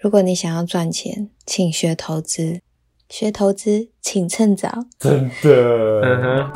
[0.00, 2.60] 如果你想要赚钱，请学投资；
[3.08, 4.84] 学投资，请趁早。
[4.96, 6.52] 真的，嗯哼，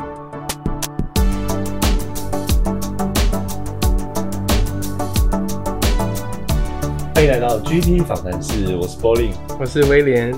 [7.13, 9.33] 欢迎来到 GT 访谈室，我是 Bowling。
[9.59, 10.33] 我是威廉。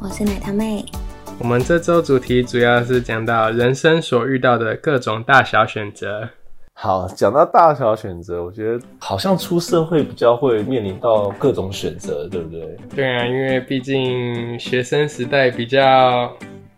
[0.00, 0.84] 我是奶糖妹，
[1.40, 6.30] 我们这周主题主要是讲到人生所遇到的各种大小选择。
[6.84, 12.76] 好，讲到大小选择，我觉得好像出社会比较会面临到各种选择，对不对？
[12.94, 16.30] 对啊，因为毕竟学生时代比较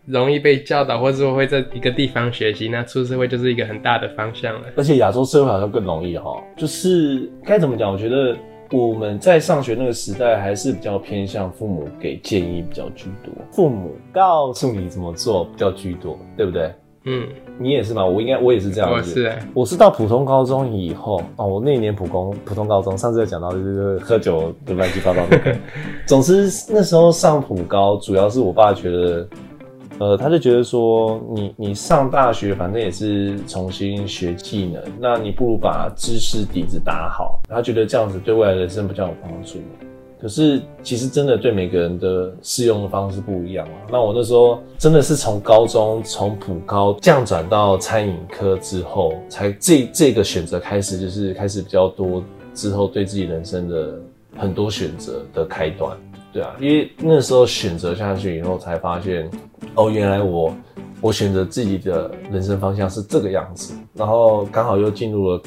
[0.04, 4.68] 容易被教导，或者说会在一个地方学习，那出社会就是一个很大的方向了。
[4.76, 7.90] 而且亚洲社会好像更容易哈，就是该怎么讲？
[7.90, 8.36] 我觉得
[8.70, 16.72] 我们在上学那个时代，还是比较偏向父母给建议比较居多，父母告诉你怎么做比较居多，对不对？
[17.08, 18.04] 嗯，你也是吗？
[18.04, 18.96] 我应该我也是这样子。
[18.96, 25.56] 我是欸我是到普通高中以后哦，我那一年普工普通高中，上次有讲到就是喝酒的乱七八糟那个。
[26.06, 29.28] 总之那时候上普高，主要是我爸觉得，
[29.98, 39.58] 呃，他就觉得说你你上大学反正也是重新学技能，那你不如把知识底子打好，他觉得这样子对未来人生比较有帮助。
[40.20, 43.74] 可是其实真的对每个人的适用的方式不一样啊。
[43.90, 52.22] 那我那时候真的是从高中从普高降转到餐饮科之后，才这这个选择开始就是开始比较多
[52.54, 54.00] 之后对自己人生的
[54.36, 55.96] 很多选择的开端。
[56.32, 59.30] 对啊，因为那时候选择下去以后，才发现
[59.74, 60.54] 哦，原来我
[61.00, 65.42] 我选择自己的人生方向是这个样子，然后刚好又进入了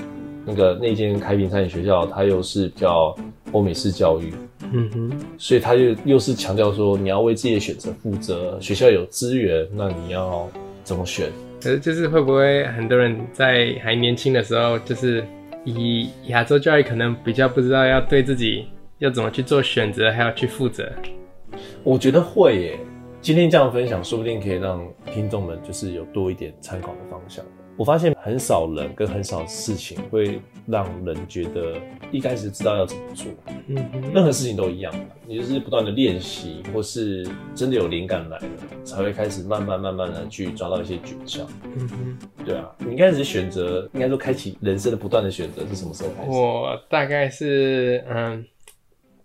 [0.45, 3.15] 那个那间开平餐饮学校，它又是比较
[3.51, 4.33] 欧美式教育，
[4.71, 10.49] 嗯哼，所以他又又是强调说你要为自己的选择负责，学校有资源，那你要
[10.83, 11.31] 怎么选？
[11.61, 15.25] 可是就是会不会很多人在还年轻的时候，就是
[15.65, 18.65] 以亚洲教育可能比较不知道要对自己
[18.99, 20.89] 要怎么去做选择，还要去负责。
[21.83, 22.79] 我觉得会耶。
[23.21, 27.43] 今天这样分享，说不定可以让听众们就是有多一点参考的方向。
[27.79, 31.77] 我发现很少人跟很少事情会让人觉得
[32.11, 33.27] 一开始知道要怎么做。
[33.67, 34.93] 嗯哼，任何事情都一样，
[35.25, 37.25] 你就是不断的练习，或是
[37.55, 38.45] 真的有灵感来了，
[38.83, 41.43] 才会开始慢慢慢慢的去抓到一些诀窍。
[41.77, 42.17] 嗯哼。
[42.45, 46.29] 对啊，你一开始选择，应该说开启人生的不断的选择是什么时候开始？
[46.31, 48.45] 我大概是嗯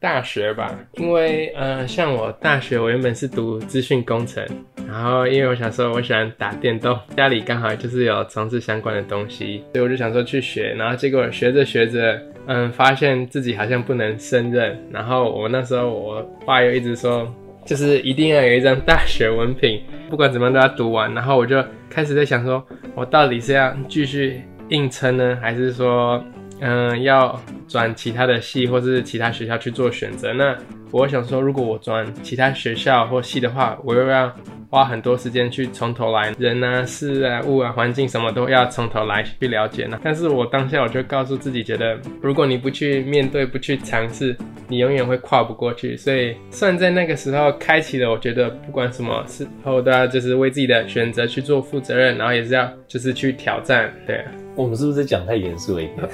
[0.05, 4.45] 大学吧，因为呃像我大学我原本是读资讯工程，
[4.87, 17.27] 然后因为我想说我喜欢打电动，家里刚好就是有从事相关的东西，所以我就想说去学，然后结果学着学着，嗯发现自己好像不能胜任，然后我那时候我爸又一直说。
[17.67, 21.15] 就是一定要有一张大学文凭，不管怎么样都要读完。
[21.15, 22.63] 然后我就开始在想说，
[22.95, 26.23] 我到底是要继续硬撑呢，还是说，
[26.61, 30.33] 嗯、要转其他的系或是其他学校去做选择？
[30.33, 30.57] 那
[30.91, 34.33] 我想说，如果我转其他学校或系的话，我又要
[34.71, 39.99] 花很多时间去从头来，人啊、事啊、物啊、环境什么都要从头来去了解呢。
[40.03, 44.37] 但是我当下我就告诉自己，觉得如果你不去面对、不去尝试，
[44.69, 45.97] 你永远会跨不过去。
[45.97, 54.31] 所以算在那个时候开启了，我觉得不管什么时候都要就是为自己的选择去做负责任，然后也是要就是去挑战，对啊。
[54.55, 56.09] 我们是不是讲太严肃了一点？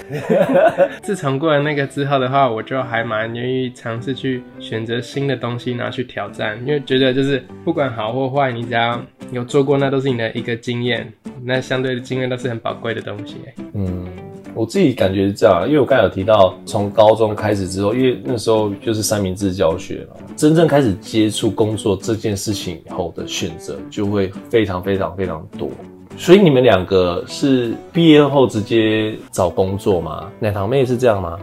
[1.04, 8.98] 自从过了那个之后的话，我就还蛮愿意尝试去选择新的东西，然后去挑战，因为觉得就是不管好或坏，你只要
[9.30, 11.06] 有做过，那都是你的一个经验，
[11.44, 13.36] 那相对的经验都是很宝贵的东西。
[13.74, 14.08] 嗯，
[14.54, 25.70] 我自己感觉是这样，因为我刚才有提到，从高中开始之后，因为那时候就是三明治教学嘛，真正开始接触工作这件事情以后的选择就会非常非常非常多。
[26.16, 30.30] 所以你们两个是毕业后直接找工作吗？
[30.38, 31.38] 奶糖妹是这样吗？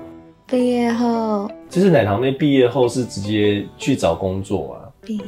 [0.45, 4.87] 毕业后就是奶糖妹毕业后是直接去找工作啊？
[5.01, 5.23] 毕业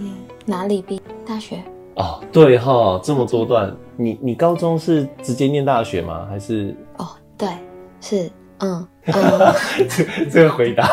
[0.46, 1.02] 哪里毕？
[1.26, 1.62] 大学
[1.96, 6.26] 哦，对哈，这么多段，你你高中是直接念大学吗？
[6.30, 7.08] 还是哦，
[7.38, 7.50] 对，
[8.00, 8.30] 是
[8.60, 9.56] 嗯 嗯，
[9.90, 10.86] 这这个回答？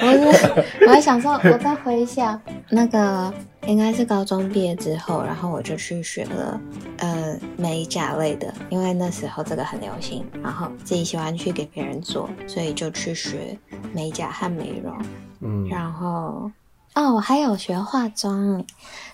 [0.00, 3.32] 我是我还想说，我再回想那个
[3.66, 6.60] 应该是高中毕业之后，然后我就去学了
[6.98, 13.56] 呃美甲类的，因为那时候这个很流行，然后自己喜欢去给别人做，所以就去学
[13.92, 14.94] 美甲和美容，
[15.40, 16.50] 嗯，然后
[16.94, 18.62] 哦，我还有学化妆，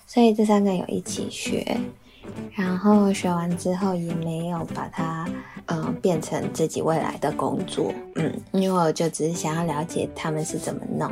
[0.05, 1.77] 所以这三个有一起学。
[2.55, 5.27] 然后学完之后也没有把它，
[5.67, 11.11] 嗯、变成自己未来的工作，嗯，因为我就只是想要了解他们是怎么弄，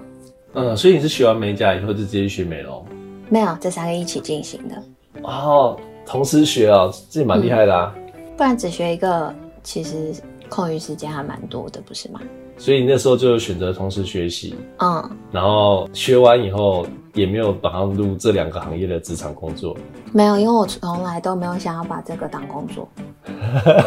[0.54, 2.86] 嗯，所以你是学完美甲以后就直接去学美容？
[3.30, 4.84] 没有这三个一起进行的，
[5.24, 7.94] 哦，同时学啊，这也蛮厉害的啊。
[8.38, 9.34] 不然只学一个，
[9.64, 10.14] 其实
[10.50, 12.20] 空余时间还蛮多的，不是吗？
[12.58, 19.76] 所以那时候就选择同时学习，嗯，然后学完以后也没有马上入这两个行业的职场工作。
[20.12, 22.88] 没有，因为我从来都没有想要把这个当工作。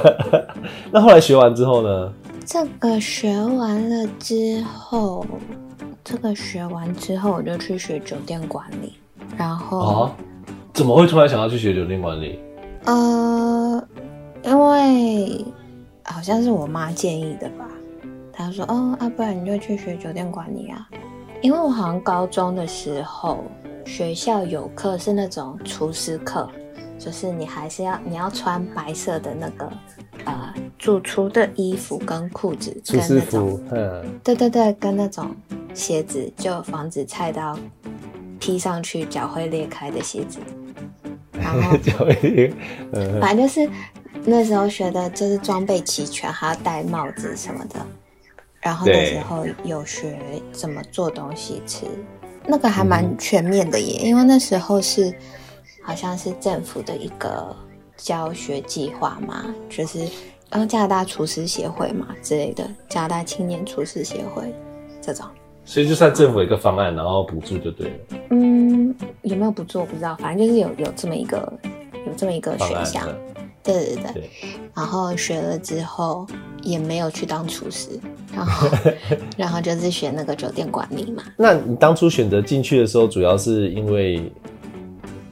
[0.92, 2.12] 那后来学完之后呢？
[2.44, 5.26] 这个学完了之后，
[6.02, 8.94] 这个学完之后我就去学酒店管理，
[9.36, 10.16] 然后、啊，
[10.72, 12.38] 怎么会突然想要去学酒店管理？
[12.84, 13.82] 呃，
[14.42, 15.44] 因为
[16.04, 17.68] 好像是我妈建议的吧，
[18.38, 20.88] 她说哦，啊，不然你就去学酒店管理啊，
[21.42, 23.44] 因为我好像高中的时候
[23.84, 26.48] 学校有课是那种厨师课，
[26.98, 29.72] 就是你还是要你要穿白色的那个
[30.24, 35.34] 呃主厨的衣服跟裤子厨跟那种师服，嗯，对对对，跟那种
[35.74, 37.58] 鞋子，就防止菜刀
[38.38, 40.38] 劈上去脚会裂开的鞋子。
[41.32, 41.76] 然后
[43.20, 43.68] 反正就是
[44.24, 47.84] 那时候学的就是装备齐全，还要戴帽子什么的。
[48.68, 50.18] 然后那对时候有学
[50.52, 51.86] 怎么做东西吃，
[52.46, 55.10] 那个还蛮全面的耶，因为那时候是
[55.82, 57.56] 好像是政府的一个
[57.96, 60.00] 教学计划嘛，就是
[60.50, 64.54] 然后加拿大厨师协会嘛之类的，加拿大青年厨师协会
[65.00, 65.24] 这种。
[65.64, 67.96] 所以就算政府有一个方案，然后补助就对了，
[68.32, 71.50] 嗯，有没有补助我不知道，反正就是有有这么一个
[72.06, 73.08] 有这么一个选项。
[73.62, 74.30] 的，对对对，对，
[74.74, 76.26] 然后学了之后
[76.62, 77.90] 也没有去当厨师，
[78.34, 78.68] 然后
[79.36, 81.22] 然后就是学那个酒店管理嘛。
[81.36, 84.32] 那你当初选择进去的时候，主要是因为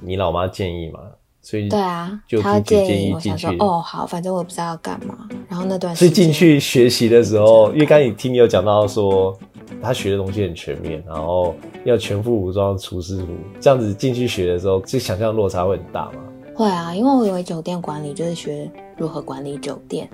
[0.00, 1.00] 你老妈建议嘛，
[1.43, 5.29] 所以对啊就，他建议进去，想说哦好，反正我不知道要干嘛。
[5.49, 9.37] 然后那段所以进去学习的时候，因为刚才你听你有讲到说，
[9.81, 13.29] 他学的东西很全面，然后要全副武装厨师服，
[13.61, 16.12] 这样子进去学的时候，就想象落差会很大嘛。
[16.56, 20.08] 会啊，因为我以为酒店管理就是学如何管理酒店，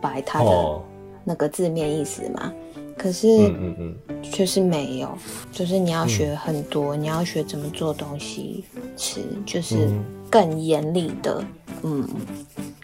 [0.00, 0.80] 摆它的哦，
[1.22, 2.50] 那个字面意思嘛。
[2.96, 5.08] 可是嗯嗯嗯，就是没有，
[5.52, 8.64] 就是你要学很多，你要学怎么做东西
[8.96, 11.44] 吃，就是嗯更严厉的，
[11.82, 12.08] 嗯，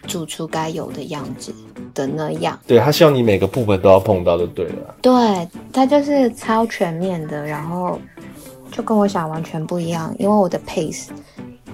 [0.05, 1.51] 煮出该有的样子
[1.95, 2.59] 的那样。
[2.67, 4.95] 对他希望你每个部分都要碰到就对了。
[5.01, 7.97] 对，他就是超全面的，然后
[8.69, 11.07] 就跟我想完全不一样，因为我的 pace，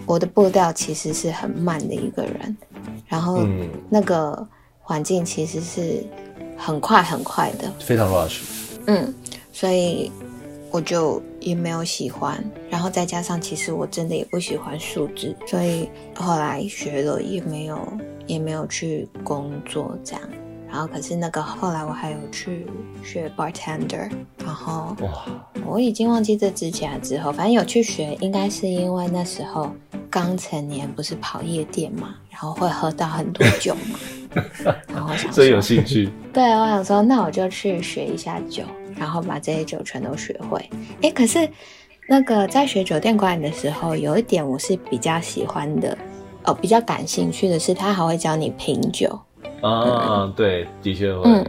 [0.07, 2.57] 我的步调其实是很慢的一个人，
[3.05, 4.47] 然后嗯，那个
[4.79, 6.03] 环境其实是
[6.57, 8.39] 很快很快的，非常 rush。
[8.87, 9.13] 嗯，
[9.51, 10.09] 所以
[10.71, 17.85] 我就也没有喜欢，然后再加上其实我真的也不喜欢数字，所以后来学了也没有
[18.25, 20.21] 也没有去工作这样。
[20.67, 22.67] 然后可是那个后来我还有去
[23.03, 24.09] 学 bartender，
[24.43, 25.25] 然后哇，
[25.65, 29.71] 我已经忘记这之前了之后，反正有去学，应该是因为那时候
[30.09, 33.99] 刚成年，不是跑夜店嘛，然后会喝到很多酒嘛，
[34.93, 36.09] 然后想所以有说，兴趣。
[36.33, 38.63] 对我想说，那我就去学一下酒，
[38.95, 40.69] 然后把这些酒全都学会。
[41.01, 41.49] 哎，可是
[42.07, 45.97] 那个在学酒店管理的时候，有一点我是比较喜欢的，
[46.43, 49.19] 哦，比较感兴趣的是，他还会教你品酒，
[49.61, 51.21] 啊，对，的确会。
[51.23, 51.45] 嗯，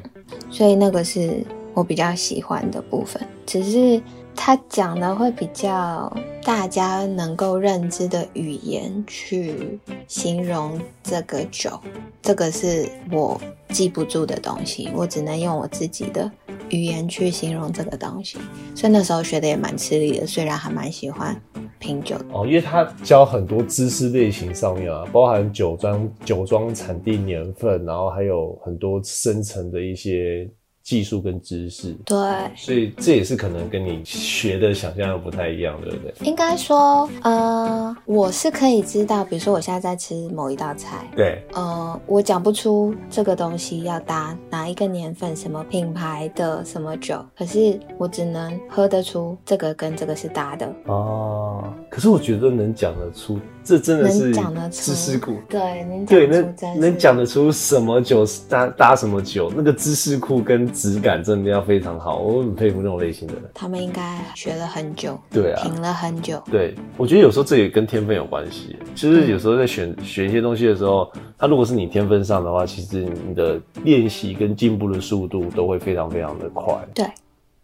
[0.50, 1.44] 所以那个是
[1.74, 4.00] 我比较喜欢的部分，只是
[4.34, 6.10] 他讲的会比较
[6.42, 11.78] 大家能够认知的语言去形容这个酒，
[12.22, 16.30] 这个是我记不住的东西，我只能用我自己的
[16.70, 18.38] 语言去形容这个东西，
[18.74, 21.40] 所以那时候学的也蛮吃力的，虽然还蛮喜欢
[21.78, 22.16] 品酒。
[22.32, 30.48] 哦，因为他教很多知识类型上面啊，包含酒庄、酒庄产地年份，然后还有很多深层的一些
[30.88, 32.16] 技术跟知识，对，
[32.56, 36.14] 所以这也是可能跟你学的想象不太一样，对不对？
[36.26, 54.32] 应该说，呃，我是可以知道，比如说我现在在吃某一道菜，对，呃，我讲不出这个东西要搭哪一个年份、什么品牌的什么酒，可是我只能喝得出这个跟这个是搭的，哦，可是我觉得能讲得出，这真的是
[54.70, 55.36] 知识库。
[55.46, 63.42] 对，能讲对，能能讲得出什么酒搭搭什么酒，那个知识库跟质感真的要非常好，我很佩服那种类型的人。
[63.52, 68.74] 他们应该学了很久，对啊，品了很久，对，我觉得有时候这也跟天分有关系。
[68.94, 76.74] 其实有时候在选选一些东西的时候，他如果是你天分上的话，其实你的练习跟进步的速度都会非常非常的快。
[76.94, 77.04] 对，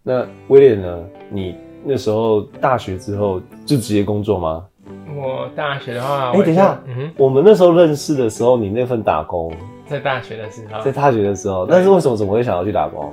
[0.03, 1.03] 那威廉呢？
[1.31, 4.67] 你那时候大学之后就直接工作吗？
[5.17, 9.53] 我大学的话，哎、我等一下，嗯，我们那时候认识的时候，你那份打工
[9.87, 13.13] 在大学的时候在，大学的时候，但是为什么怎么会想要去打工？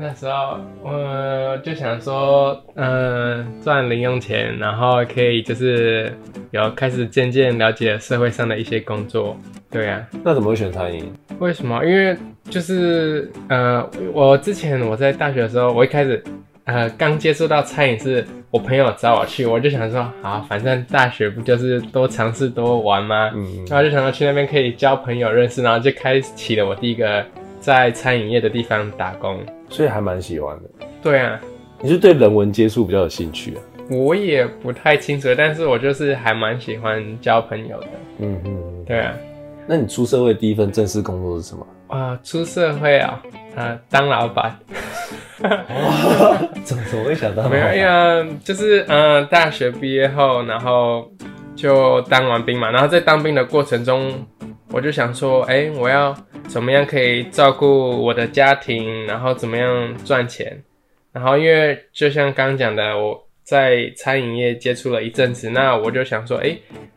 [0.00, 6.12] 那时候我就想说，嗯、赚零用钱，然后可以就是
[6.52, 9.36] 有开始渐渐了解社会上的一些工作。
[9.70, 11.12] 对呀、那怎么会选餐饮？
[11.40, 11.84] 为什么？
[11.84, 12.16] 因为
[12.48, 16.22] 就是呃，我之前我在大学的时候，我一开始
[16.68, 23.30] 呃刚接触到餐饮是我朋友找我去，我就想说，好，反正大学不就是多尝试多玩吗？
[23.34, 27.24] 嗯，然后就想到去那边可以交朋友、认识，然后就开启了我第一个
[27.58, 29.40] 在餐饮业的地方打工。
[29.70, 30.86] 所以还蛮喜欢的。
[31.02, 31.40] 对啊，
[31.80, 33.60] 你是对人文接触比较有兴趣啊？
[33.90, 37.88] 我也不太清楚，但是我就是还蛮喜欢交朋友的。
[38.18, 38.84] 嗯嗯嗯。
[38.84, 39.14] 对啊，
[39.66, 41.66] 那你出社会第一份正式工作是什么？
[41.88, 43.22] 啊，出社会啊，
[43.56, 44.58] 啊，当老板。
[46.64, 47.48] 怎 么怎么会想到？
[47.48, 51.08] 没有，呀就是嗯、呃大学毕业后，然后
[51.54, 54.26] 就当完兵嘛，然后在当兵的过程中，
[54.72, 56.14] 我就想说，哎、我要
[56.48, 60.60] 怎么样可以照顾我的家庭，然后怎么样赚钱，
[61.12, 66.56] 然后因为就像刚刚讲的，我在餐饮业接触了一阵子，那我就想说，哎、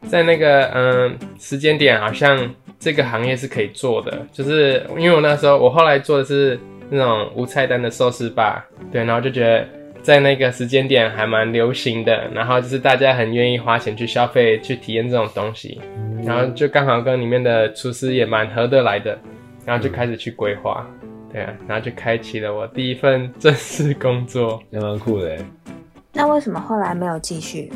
[0.10, 2.38] 在那个嗯、时间点，好像
[2.82, 6.60] 这个行业是可以做的，就是因为我那时候我后来做的是
[6.90, 9.66] 那种无菜单的寿司吧，对，然后就觉得
[10.02, 15.80] 在那个时间点还蛮流行的，然后就是大家很愿意花钱去消费、去体验这种东西，
[16.26, 19.16] 然后就刚好跟里面的厨师也蛮合得来的，
[19.64, 20.84] 然后就开始去规划，
[21.32, 24.60] 对啊，然后就开启了我第一份正式工作。
[24.74, 25.46] 也蛮酷的欸。
[26.14, 27.72] 那为什么后来没有继续？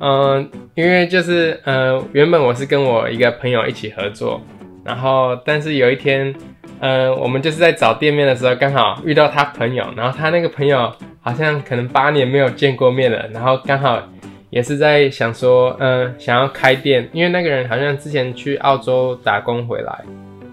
[0.00, 4.40] 嗯，因为就是呃，原本我是跟我一个朋友一起合作，
[4.84, 6.34] 然后但是有一天，
[6.80, 14.02] 呃，我们就是在找店面的时候，刚好遇到他朋友，然后他那个朋友好像可能八年没有见过面了，然后刚好
[14.50, 20.04] 也是在想说，嗯、想要开店，因为那个人好像之前去澳洲打工回来，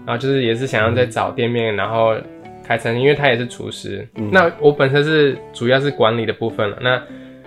[0.06, 2.14] 然后就是也是想要再找店面，然后
[2.66, 4.06] 开餐厅，因为他也是厨师。
[4.16, 7.02] 嗯那我本身是主要是管理的部分了，那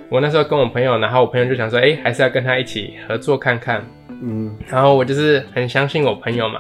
[0.09, 3.83] 我那时候跟我朋友，然后我朋友就想说，哎、还是要跟他一起合作看看。
[4.21, 6.59] 嗯，然后我就是很相信我朋友嘛，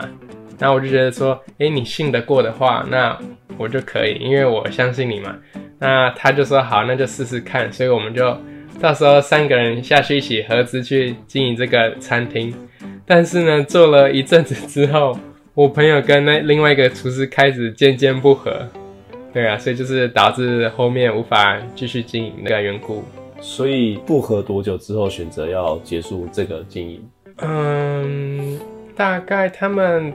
[0.59, 3.17] 然后我就觉得说，哎、你信得过的话，那
[3.57, 5.35] 我就可以，因为我相信你嘛。
[5.79, 8.37] 那他就说好，那就试试看，所以我们就
[8.81, 12.53] 到时候三个人下去一起合资去经营这个餐厅。
[13.05, 15.17] 但是呢，做了一阵子之后，
[15.57, 18.61] 我朋友跟那另外一个厨师开始渐渐不和，
[19.33, 23.03] 对啊，所以就是导致后面无法继续经营那个缘故。
[23.41, 27.03] 所以不和多久之后选择要结束这个经营？
[27.37, 28.59] 嗯，
[28.95, 30.13] 大概他们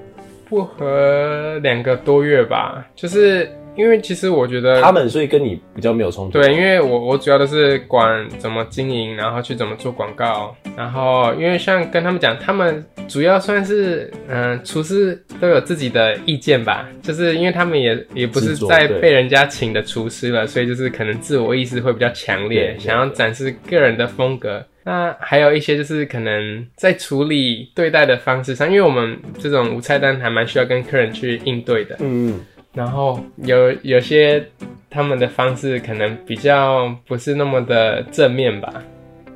[0.48, 6.40] 不和两个多月吧，就是因为其实我觉得他们所以跟你比较没有冲突。
[6.40, 24.64] 对，因为我我主要的是管怎么经营，然后去怎么做广告，然后因为像跟他们讲，他们主要算是嗯、厨师都有自己的意见吧，就是因为他们也也不是在被人家请的厨师了，所以就是可能自我意识会比较强烈想要展示个人的风格。
[24.84, 32.40] 那还有一些就是可能在处理对待的方式上，因为我们这种无菜单还蛮需要跟客人去应对的，嗯，
[32.74, 34.42] 然后有有些
[34.88, 38.72] 他们的方式可能比较不是那么的正面吧，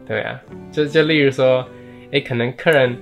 [0.07, 0.41] 对啊，
[0.73, 1.67] 就就例如说，
[2.13, 2.97] 诶，可能客人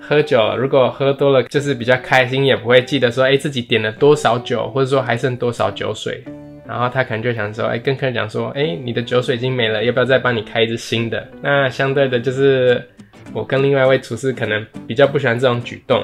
[0.00, 6.22] 喝酒，如果喝多了，就是比较开心，也不会记得说，诶，自己点了多少酒，或者说还剩多少酒水，
[6.66, 11.26] 然后他可能就想说，诶，跟客人讲说，诶，你的酒水已经没了，要不要再帮你开一支新的？
[11.42, 12.82] 那相对的，就是
[13.32, 16.02] 我跟另外一位厨师可能比较不喜欢这种举动，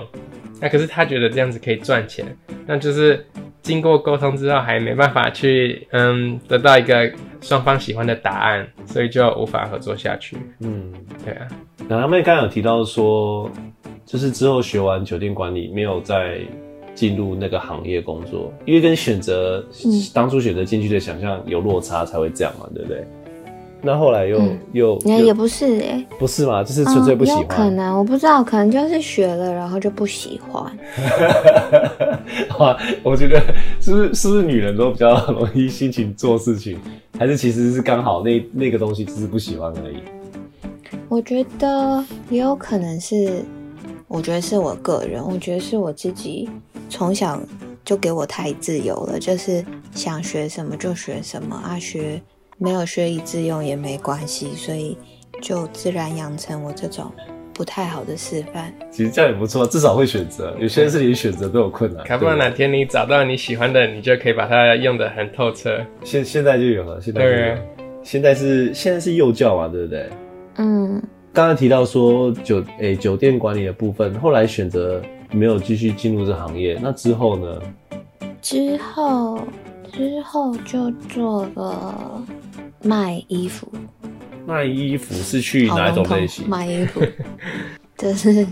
[0.60, 2.24] 那可是他觉得这样子可以赚钱，
[2.66, 3.24] 那就是
[3.62, 10.36] 经过沟通之后还没办法去嗯得到一个双方喜欢的答案，所以就无法合作下去。
[10.60, 10.92] 嗯，
[11.24, 11.46] 对啊，
[11.88, 13.50] 然后他们刚刚有提到说，
[14.06, 16.38] 就是之后学完酒店管理，没有再
[16.94, 23.04] 进入那个行业工作，因为跟选择、嗯当初选择进去的想象有落差，才会这样嘛，对不对？
[23.82, 27.70] 那后来又、嗯又也又也不是哎、不是嘛，就是纯粹不喜嗯，有可。
[27.70, 30.64] 能我不知道，可能就是学了，然后就不喜欢。
[32.58, 33.40] 哇，我觉得
[33.80, 36.78] 是不是是不是女人都比较容易心情做事情，
[37.18, 39.98] 还是其实是刚好那那个东西只是不喜欢而已？
[41.08, 43.42] 我觉得也有可能是，
[44.06, 46.48] 我觉得是我个人，我觉得是我自己
[46.88, 47.40] 从小
[47.84, 52.20] 就给我太自由了，就是想学什么就学什么啊，学
[52.62, 54.94] 没有学以致用也没关系，所以
[55.40, 57.10] 就自然养成我这种
[57.54, 58.70] 不太好的示范。
[58.90, 60.54] 其实这样也不错，至少会选择。
[60.60, 62.06] 有些人是连选择都有困难。
[62.06, 65.80] 搞不好哪天你找到你喜欢的，你就可以把它用的很透彻。
[66.04, 67.58] 现现在就有了，现在就有对。
[68.02, 70.10] 现在是现在是幼教嘛，对不对？
[70.56, 71.02] 嗯，
[71.32, 75.00] 刚刚提到说酒诶、酒店管理的部分，后来选择
[75.32, 77.62] 没有继续进入这行业，那之后呢？
[78.42, 79.38] 之后
[79.92, 81.94] 之后就做个
[82.82, 83.70] 卖衣服，
[84.46, 86.48] 卖衣服是去哪一种类型？
[86.48, 87.00] 卖衣服，
[87.98, 88.46] 就是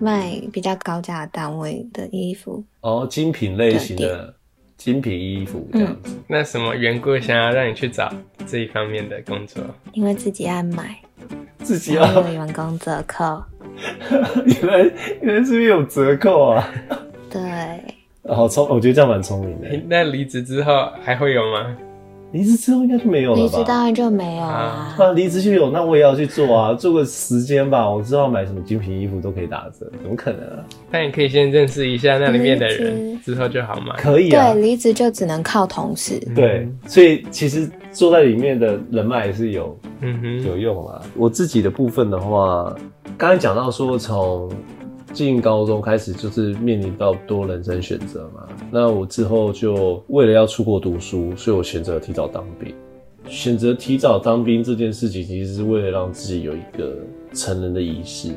[0.00, 2.62] 卖比较高价单位的衣服。
[2.80, 4.34] 哦，精品类型的
[4.76, 6.16] 精品衣服这样子。
[6.26, 8.12] 那什么缘故想要让你去找
[8.46, 9.62] 这一方面的工作？
[9.92, 10.96] 因为自己爱买，
[11.58, 13.42] 自己要有员工折扣，
[14.46, 16.72] 原来原来是不是有折扣啊？
[17.30, 17.40] 对，
[18.28, 19.68] 好聪，我觉得这样蛮聪明的。
[19.88, 21.76] 那离职之后还会有吗？
[22.30, 23.42] 离职之后应该就没有了吧？
[23.42, 24.94] 离职当然就没有啊。
[24.98, 27.88] 啊，离职就有，那我也要去做啊，做个时间吧。
[27.88, 30.62] 我知道买什么精品衣服都可以打折，怎么可能啊？
[30.90, 33.96] 但你可以先认识一下那里面的人，之后就好买。
[33.96, 36.20] 可以啊对，，离职就只能靠同事。
[36.36, 41.00] 对，所以其实坐在里面的人脉也是有嗯哼，有用啊。
[41.16, 42.76] 我自己的部分的话，
[43.16, 44.50] 刚才讲到说从
[45.12, 52.74] 进高中开始就是面临到多人生选择嘛，那我之后就为了要出国读书，所以我选择提早当兵。
[53.26, 56.96] 选择提早当兵这件事情，其实是为了让自己有一个
[57.34, 58.30] 成人的仪式。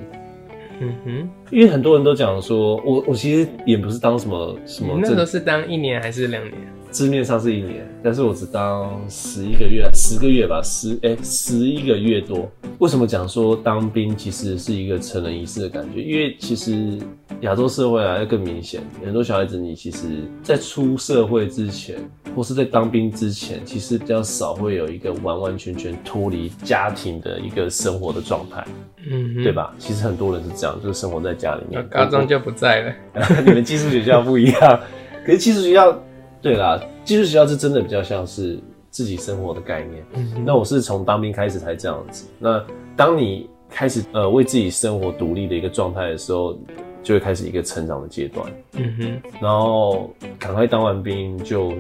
[0.82, 6.54] 嗯哼，因为很多人都讲说，我我其实也不是当什么什么你那时候是当一年还是两年？
[6.91, 12.51] 字面上是一年，但是我只当十一个月，十个月吧，十哎十一个月多。
[12.79, 16.01] 为什么讲说当兵其实是一个成人仪式的感觉？
[16.01, 17.00] 因为其实
[17.41, 20.00] 亚洲社会啊要更明显，很多小孩子你其实
[20.43, 21.95] 在出社会之前，
[22.36, 28.65] 或是在当兵之前，其实比较少会有一个完完全全脱离家庭的一个生活的状态，
[29.10, 29.51] 嗯，对？
[29.53, 29.74] 吧？
[29.77, 31.88] 其实很多人是这样，就是生活在家里面。
[31.89, 32.93] 高中就不在了。
[33.45, 34.79] 你们寄宿学校不一样，
[35.25, 36.03] 可是寄宿学校，
[36.41, 40.03] 对啦，技术学校是真的比较像是自己生活的概念。
[40.15, 42.25] 嗯那我是从当兵开始才这样子。
[42.39, 46.57] 那当你开始呃为自己生活独立的一个状态的时候，
[47.03, 48.51] 就会开始一个成长的阶段。
[48.74, 51.74] 嗯哼，然后赶快当完兵就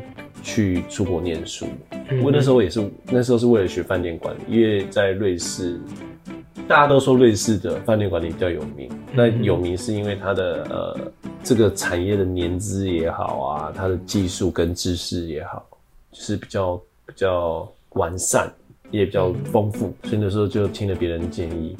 [0.43, 1.65] 去出国念书。
[2.09, 5.79] 嗯我那时候也是，那时候是为了学饭店管理，因为在瑞士，
[6.67, 8.89] 大家都说瑞士的饭店管理比较有名。
[9.13, 10.99] 那有名是因为它的呃
[11.43, 15.65] 这个产业的年资也好啊，它的技术跟知识也好，
[16.11, 18.49] 就是比较比较完善，
[18.89, 19.93] 也比较丰富。
[20.03, 21.75] 所以那时候就听了别人的建议。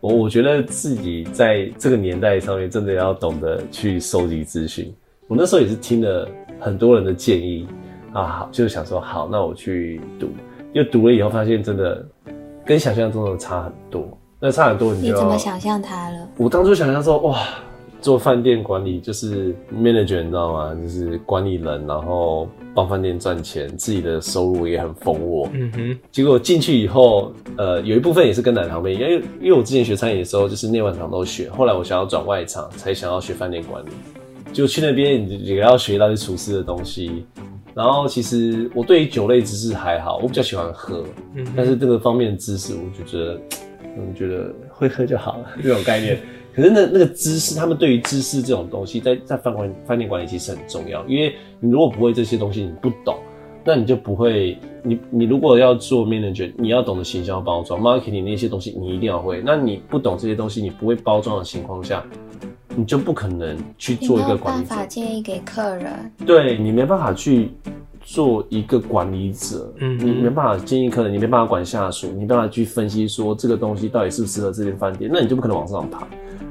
[0.00, 4.92] 我我觉得自己在这个年代上面，真的要懂得去收集资讯。
[5.28, 6.28] 我那时候也是听了
[6.58, 7.66] 很多人的建议
[8.12, 10.28] 啊，好，就想说好，那我去读。
[10.72, 12.04] 又读了以后，发现真的
[12.64, 14.18] 跟想象中的差很多。
[14.44, 16.28] 那差很多，你你怎么想象他了？
[16.36, 17.46] 我当初想象说，哇，
[18.00, 20.74] 做饭店管理就是 manager，你知道吗？
[20.82, 25.48] 就是管理人，然后帮饭店赚钱，自己的收入也很丰沃。
[25.52, 33.90] 嗯哼，结果进去以后，呃，有一部分也是跟奶糖妹一样，因为因为我之前学餐饮的时候，就是内外场都学，后来我想要转外场，才想要学饭店管理。
[34.52, 37.24] 就去那边你也要学到些厨师的东西，
[37.74, 41.04] 然后其实我对于酒类知识还好，我比较喜欢喝，
[41.36, 43.40] 嗯但是这个方面的知识，我就觉得，
[43.96, 46.18] 嗯，觉得会喝就好了 这种概念。
[46.54, 53.16] 可是那那个知识，他们对于知识这种东西，在在饭馆饭店管理其实很重要，因为你如果不会这些东西，你不懂，
[53.64, 54.58] 那你就不会。
[54.84, 59.40] 你你如果要做 manager，你要懂得行销包装、marketing 那些东西，你一定要会。
[59.46, 62.04] 那你不懂这些东西，你不会包装的情况下，
[62.74, 64.70] 你就不可能去做一个管理者。
[64.74, 67.50] 法建议给客人，对你没办法去
[68.02, 76.06] 做一个管理者，嗯你没办法建议客人，你没办法管下属，你没办法去分析说这个东西到底适不适合这间饭店，那你就不可能往上爬。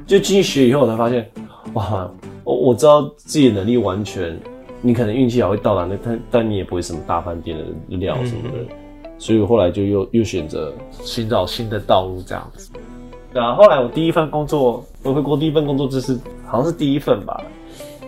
[0.06, 1.30] 就进去学以后，我才发现，
[1.74, 2.10] 哇，
[2.44, 4.36] 我我知道自己的能力完全，
[4.80, 7.64] 你可能运气好会到达那，但但你也不会什么大饭店的
[7.96, 8.74] 料什么的，
[9.18, 12.70] 所以我后来就又又选择寻找新的道路这样子。
[13.32, 17.40] 对啊，后来我第一份工作，我回国第一份工作就是好像是第一份吧，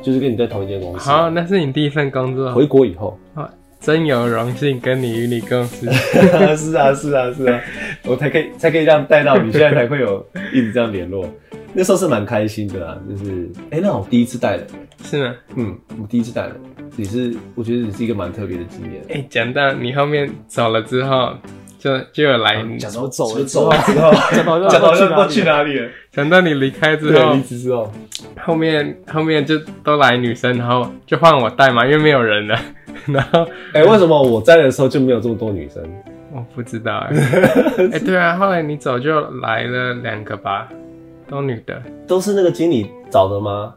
[0.05, 1.11] 就是跟你在同一间公司。
[1.11, 3.19] 好，那是你第一份工作，回国以后，
[3.81, 5.91] 真有荣幸跟你与你共事。
[6.57, 7.61] 是啊，是啊，是啊，
[8.05, 11.29] 我才可以才可以这样带到你，现在才会有一直这样联络。
[11.73, 14.67] 那时候是蛮开心的啊，就是哎、那我第一次带人，
[15.03, 15.35] 是吗？
[15.57, 16.55] 嗯，我第一次带人，
[16.97, 19.03] 也是我觉得你是一个蛮特别的经验。
[19.11, 21.35] 哎、讲到你后面走了之后，
[21.85, 25.87] 就就有来讲到走了之走后了之后，讲到讲到要要去哪里了？
[26.11, 27.93] 讲到你离开之对，后离，职之后，
[28.41, 32.59] 后面后面就都来女生，然后就换我带嘛，因为没有人了。
[33.13, 35.83] 然后哎、为什么我在的时候就没有这么多女生？
[36.33, 37.17] 我不知道哎、
[37.93, 40.67] 哎、对啊，后来你走就来了两个吧，
[41.29, 41.83] 都女的。
[42.07, 43.75] 都是那个经理找的吗？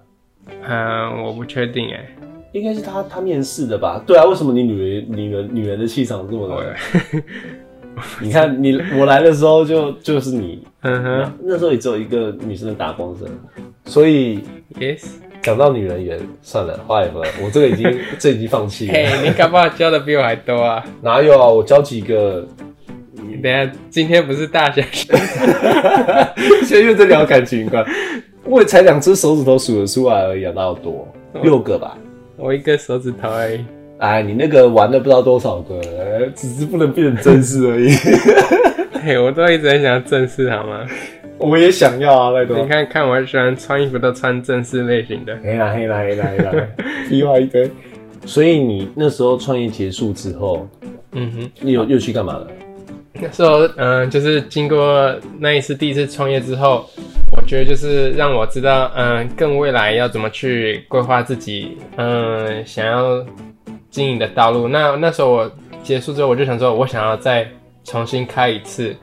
[0.65, 2.07] 嗯，我不确定哎、
[2.53, 4.01] 应该是他他面试的吧？
[4.07, 6.73] 对啊，为什么你女人女人女人的气场这么我的？
[8.21, 13.25] 你看你我来的时候就就是你，嗯哼那时候也只有一个女生的打光者，
[13.85, 14.39] 所以
[14.79, 15.03] ，yes，
[15.41, 17.09] 讲到女人缘，算了，后来
[17.43, 19.21] 我这个已经这已经放弃嘿了。
[19.25, 20.83] 你搞不好交的比我还多啊！
[21.01, 21.47] 哪有啊？
[21.47, 22.45] 我教几个，
[23.41, 25.17] 等下，今天不是大学生，
[26.65, 27.85] 现在又在聊感情观，
[28.45, 31.07] 我也才两只手指头数得出来而已啊，哪有多？
[31.41, 31.97] 六个吧。
[32.35, 33.65] 我一个手指头而已。
[33.99, 35.81] 哎，你那个玩了不知道多少个，
[36.35, 37.89] 只是不能变成正式而已。
[39.03, 40.85] 嘿，我都一直很想要正式，好吗？
[41.39, 42.67] 我也想要啊，拜托你。
[42.67, 45.37] 看看，我喜欢穿衣服都穿正式类型的。
[45.43, 46.67] 黑啦黑啦黑啦黑啦，
[47.09, 47.69] 屁话一堆。
[48.25, 50.67] 所以你那时候创业结束之后，
[51.13, 51.51] 嗯哼。
[51.61, 52.47] 你有又去干嘛了？
[53.19, 56.85] 那时候，嗯、就是经过那一次第一次创业之后，
[57.35, 63.25] 我觉得就是让我知道，嗯、更未来要怎么去规划自己，嗯、想要
[63.89, 64.67] 经营的道路。
[64.67, 65.51] 那那时候我
[65.83, 67.47] 结束之后，我就想说，我想要再
[67.83, 68.95] 重新开一次。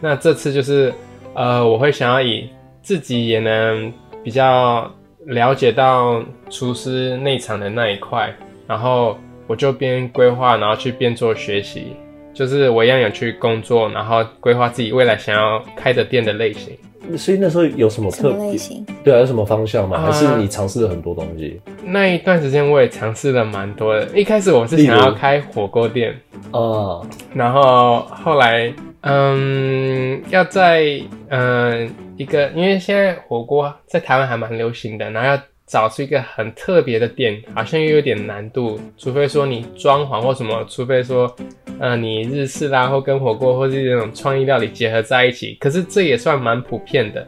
[0.00, 0.92] 那这次就是，
[1.34, 2.48] 呃，我会想要以
[2.82, 3.92] 自己也能
[4.24, 4.90] 比较
[5.26, 8.34] 了解到厨师内场的那一块，
[8.66, 9.16] 然后
[9.46, 11.96] 我就边规划，然后去边做学习。
[12.34, 16.74] 就是我一样有去工作，然后规划自己未来想要开的店的类型。
[17.16, 18.38] 所以那时候有什么特别？
[18.38, 18.84] 么类型？
[19.04, 19.96] 对啊，有什么方向吗？
[19.98, 21.60] 啊还是你尝试了很多东西？
[21.84, 24.06] 那一段时间我也尝试了蛮多的。
[24.18, 26.14] 一开始我是想要开火锅店，
[26.52, 30.84] 哦，然后后来嗯，要在
[31.28, 35.38] 嗯一个，因为现在火锅在台湾还蛮流行的，然后要
[35.72, 38.78] 找出一个很特别的店，好像又有点难度。
[38.98, 41.34] 除非说你装潢或什么，除非说
[41.80, 47.26] 呃你日式啦或跟火锅或是这种创意料理结合在一起，可是这也算蛮普遍的。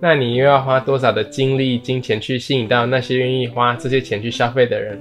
[0.00, 5.00] 那你又要花多少的精力、金钱去吸引到那些愿意花这些钱去消费的人，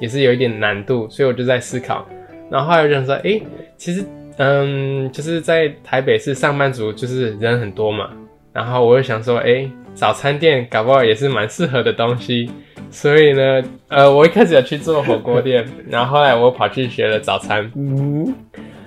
[0.00, 1.08] 也是有一点难度。
[1.08, 2.04] 所以我就在思考，
[2.50, 3.40] 然后后来我就想说，诶，
[3.76, 4.04] 其实，
[4.38, 8.10] 嗯，就是在台北市上班族就是人很多嘛，
[8.52, 12.50] 然后我就想说，诶，早餐店搞不好也是蛮适合的东西。
[12.90, 17.68] 所以呢，呃，我一开始有去做火锅店， 然后后来我跑去学了早餐。
[17.74, 18.32] 嗯，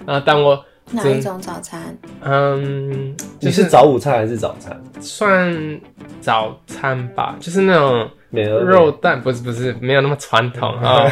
[0.06, 1.98] 然后当我哪一种早餐？
[2.22, 4.82] 嗯，你是早午餐还是早餐？
[5.02, 5.80] 算
[6.22, 11.04] 早餐吧，就是那种肉蛋，不是不是，没有那么传统啊，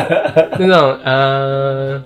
[0.58, 2.02] 那种呃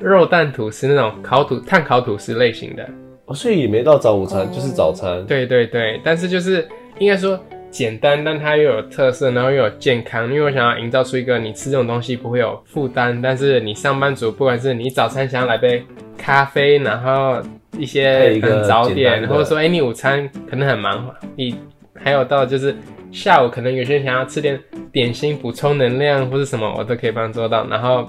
[0.00, 2.88] 肉蛋吐司那种烤吐碳烤吐司类型的，
[3.26, 6.66] 哦，所以也没到早午餐，哦就是早餐。，对对对，但是就是
[6.98, 7.38] 应该说
[7.70, 15.84] 简单，但它又有特色，然后又有健康，因为我想要营造出一个你吃这种东西不会有负担，但是你上班族不管是你早餐想要来杯
[16.16, 17.42] 咖啡，然后
[17.76, 21.56] 一些早点，或者说哎、你午餐可能很忙，你
[21.94, 22.74] 还有到就是
[23.10, 24.58] 下午可能有些人想要吃点
[24.92, 27.66] 点心补充能量或是什么，我都可以帮你做到。
[27.66, 28.06] 然后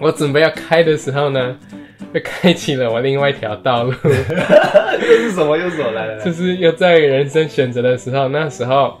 [0.00, 1.56] 我准备要开的时候呢，
[2.12, 3.92] 就开启了我另外一条道路。
[4.02, 5.56] 这是什么？
[5.56, 5.90] 又是什么？
[5.92, 8.98] 来来来，就是又在人生选择的时候，那时候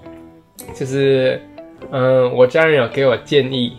[0.74, 1.40] 就是
[1.90, 3.76] 嗯，我家人有给我建议，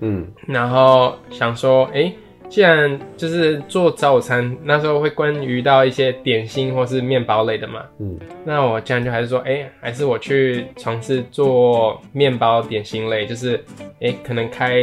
[0.00, 2.12] 嗯，然后想说，哎、
[2.48, 13.62] 既然就是做早餐，那时候会关于到一些点心或是面包类的嘛，嗯，那我这样就还是说，哎、还是我去从事做面包点心类，就是
[14.00, 14.76] 哎、可能开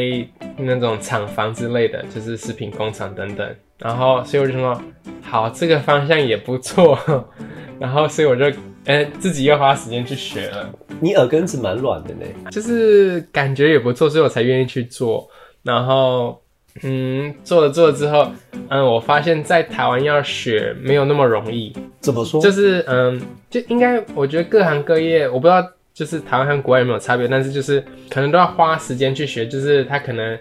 [0.57, 3.47] 那种厂房之类的，就是食品工厂等等。
[3.79, 4.79] 然后，所以我就说，
[5.21, 6.97] 好，这个方向也不错。
[7.79, 8.45] 然后，所以我就
[8.85, 10.69] 哎、自己又花时间去学了。
[10.99, 12.25] 你耳根子蛮软的呢。
[12.51, 15.27] 就是感觉也不错，所以我才愿意去做。
[15.63, 16.41] 然后，
[16.81, 18.31] 嗯，做了做了之后，
[18.69, 22.41] 嗯，我发现在台湾要学没有那么容易，怎么说？
[22.41, 30.37] 就是嗯，就应该我觉得各行各业，我不知道就是台湾和国外有没有差别，但是就是可能都要花时间去学，就是他可能。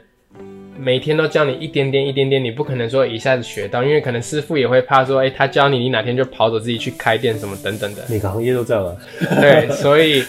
[0.78, 8.02] 每天都教你一点点一点点，你不可能说一下子学到，因为可能师傅也会怕说，哎、他教你，你哪天就跑走自己去开店什么等等的。
[8.08, 8.96] 每个行业都这样啊。
[9.38, 10.24] 对，所以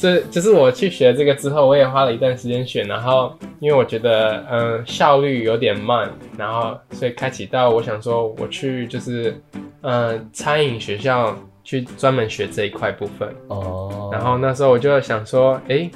[0.00, 9.38] 这就是我去学这个之后，我也花了一段时间学，然后因为我觉得嗯效率有点慢，然后所以开启到我想说我去就是
[9.82, 15.90] 嗯餐饮学校去专门学这一块部分，哦，然后那时候我就想说，诶，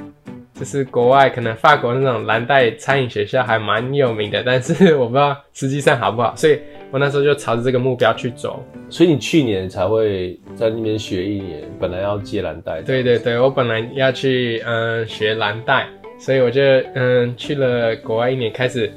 [0.54, 6.60] 就是国外可能法国那种蓝带餐饮学校还蛮有名的，但是我不知道实际上好不好，所以
[6.94, 8.64] 我那时候就朝着这个目标去走。
[8.88, 15.88] 所以你去年才会在那边学一年，本来要接蓝带。，对对对，我本来要去嗯学蓝带，
[16.20, 16.62] 所以我就
[16.94, 18.88] 嗯去了国外一年，开始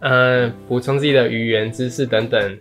[0.00, 2.58] 嗯补充自己的语言知识等等，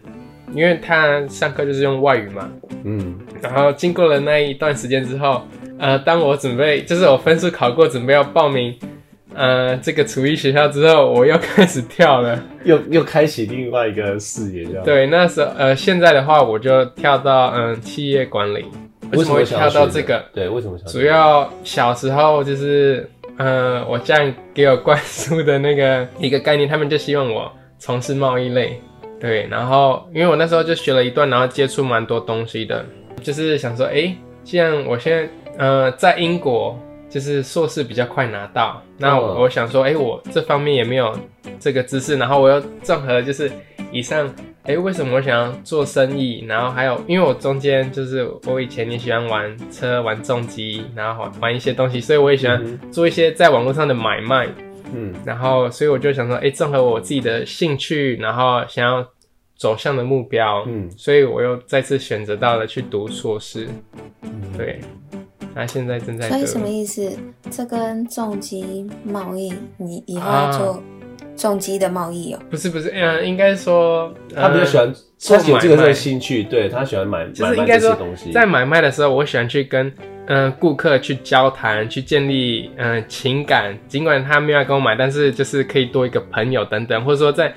[0.54, 2.51] 因为他上课就是用外语嘛。
[2.84, 5.41] 嗯，然后经过了那一段时间之后，
[5.80, 8.75] 呃，当我准备就是我分数考过，准备要报名
[9.36, 12.41] 呃这个厨艺学校之后，我又开始跳了。
[12.63, 18.65] 又又开启另外一个视野，这样。，对，那时候呃现在的话，我就跳到嗯企业管理。
[19.13, 20.24] 为什么会跳到这个？
[20.34, 20.78] 对，为什么？
[20.88, 28.80] 主要小时候就是，呃，我家人给我灌输的那个一个概念，他们就希望我从事贸易类。
[29.20, 32.86] 对，然后因为我那时候就学了一段，然后接触蛮多东西的，
[33.22, 36.80] 就是想说，哎，既然我现在呃在英国，
[37.12, 41.13] 就是硕士比较快拿到，那我,、想说，哎，我这方面也没有
[41.60, 43.52] 这个知识，然后我又综合就是
[43.91, 46.45] 以上，哎，为什么我想要做生意？
[46.47, 54.47] 然后还有，因为我中间就是我以前也喜欢玩车、玩重机，然后玩玩一些东西，所以我也喜欢嗯做一些在网络上的买卖。
[54.93, 55.13] 嗯。
[55.26, 59.06] 然后，所以我就想说，哎，综合我自己的兴趣，然后想要
[59.58, 60.89] 走向的目标，嗯。
[60.91, 63.67] 所以我又再次选择到了去读硕士。
[64.21, 64.80] 嗯，对，
[65.54, 67.12] 那现在正在所以什么意思？
[67.50, 70.84] 这跟重机贸易，你以后啊要做
[71.36, 79.88] 重机的贸易哦、不是不是，嗯，应该说他比较喜欢，做他有这个买卖这个兴趣，对他喜欢买就是买卖应该说这些东西，在买卖的时候，我喜欢去跟
[80.28, 83.76] 嗯、呃顾客去交谈，去建立嗯、呃情感。
[83.88, 87.52] 尽管他没有要跟我买，但是就是可以多一个朋友等等，或者说在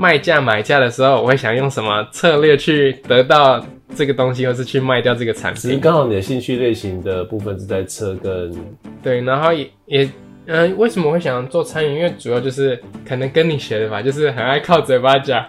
[0.00, 3.62] 卖价买价的时候，我会想用什么策略去得到
[3.94, 5.78] 这个东西，或是去卖掉这个产品。
[5.78, 8.50] 刚好你的兴趣类型的部分是在车跟
[9.02, 10.08] 对，然后也也。
[10.46, 11.94] 嗯、为什么我会想做餐饮？
[11.94, 15.44] 因为主要就是可能跟你学的吧，就是很爱靠嘴巴讲。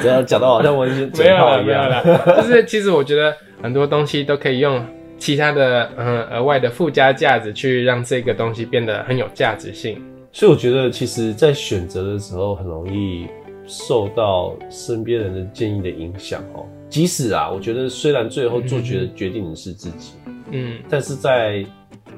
[0.00, 1.90] 这样讲到好像我是 没有嘴炮了，没有一样。
[1.90, 2.36] 了。
[2.36, 4.86] 就是其实我觉得很多东西都可以用
[5.18, 10.00] 其他的嗯额外的附加价值去让这个东西变得很有价值性。
[10.30, 13.26] 所以我觉得，其实，在选择的时候，很容易
[13.66, 16.66] 受到身边人的建议的影响哦。
[16.88, 20.12] 即使啊，我觉得虽然最后做决决定的是自己，
[20.52, 21.64] 嗯，但是在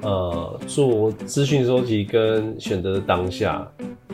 [0.01, 3.67] 呃做资讯收集跟选择的当下，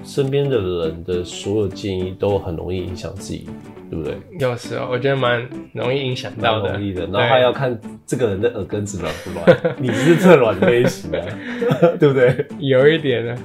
[0.05, 3.45] 身边的人的所有建议都很容易影响自己，
[3.89, 4.17] 对不对？
[4.39, 6.73] 有时候我觉得蛮容易影响到的。
[6.73, 11.25] 容易的，然对后还要看这个人的耳根子软不软，你是特软类型啊，
[11.99, 12.45] 对不对？
[12.59, 13.35] 有一点呢，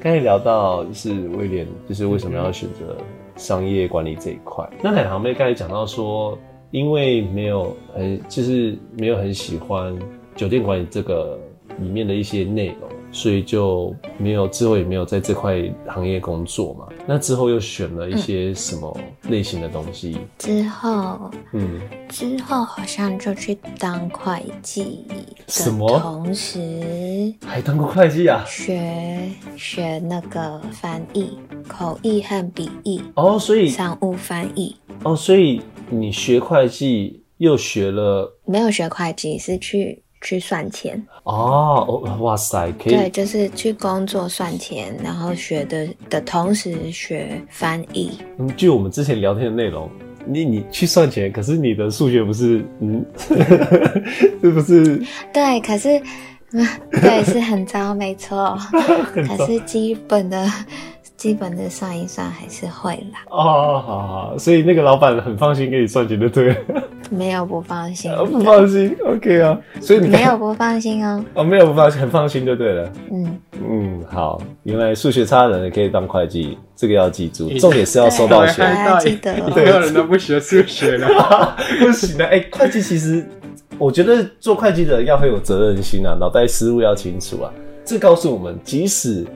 [0.00, 2.96] 刚才聊到就是威廉，就是为什么要选择
[3.36, 4.68] 商业管理这一块。
[4.82, 6.38] 那奶糖妹刚才讲到说，
[6.70, 9.98] 因为没有很就是没有很喜欢
[10.36, 11.38] 酒店管理这个
[11.78, 16.88] 里面的一些内容，所以就没有之后也没有在这块行业工作嘛。
[17.06, 18.94] 那之后又选了一些什么
[19.28, 20.18] 类型的东西？
[20.36, 25.06] 之后，嗯，之后好像就去当会计
[25.46, 28.44] 什么同时还当过会计啊？
[28.46, 34.74] 学学那个翻译、口译和笔译、哦，所以商务翻译。
[35.04, 41.00] 哦，所以你学会计又学了没有学会计，是去去算钱。
[41.22, 48.18] 哦，哦哇塞，可以对，就是去工作算钱，然后学的的同时学翻译。
[48.38, 49.88] 嗯，据我们之前聊天的内容，
[50.26, 53.04] 你你去算钱，可是你的数学不是，嗯，
[54.40, 55.00] 是不是？
[55.32, 56.00] 对，可是，
[56.52, 58.58] 嗯对，是很糟，没错。
[59.12, 60.50] 可是基本的、
[61.24, 66.56] 基本的算一算还是会啦，哦，好好，所以那个老板很放心给你算钱，就对了，
[67.08, 71.24] 没有不放心，呃 不放心，OK 啊，所以你没有不放心哦。
[71.32, 72.92] 哦，没有不放心，很放心就对了。
[73.10, 78.98] 嗯，嗯，好，原来数学差的人也可以当会计，这个要记住，重点是要收到对钱。
[79.00, 81.08] 记得哦没有人都不学数学了。
[81.80, 83.26] 不行的，哎、会计其实，
[83.78, 87.50] 我觉得做会计的人要很有责任心啊，脑袋思路要清楚啊。
[87.82, 89.26] 这告诉我们，即使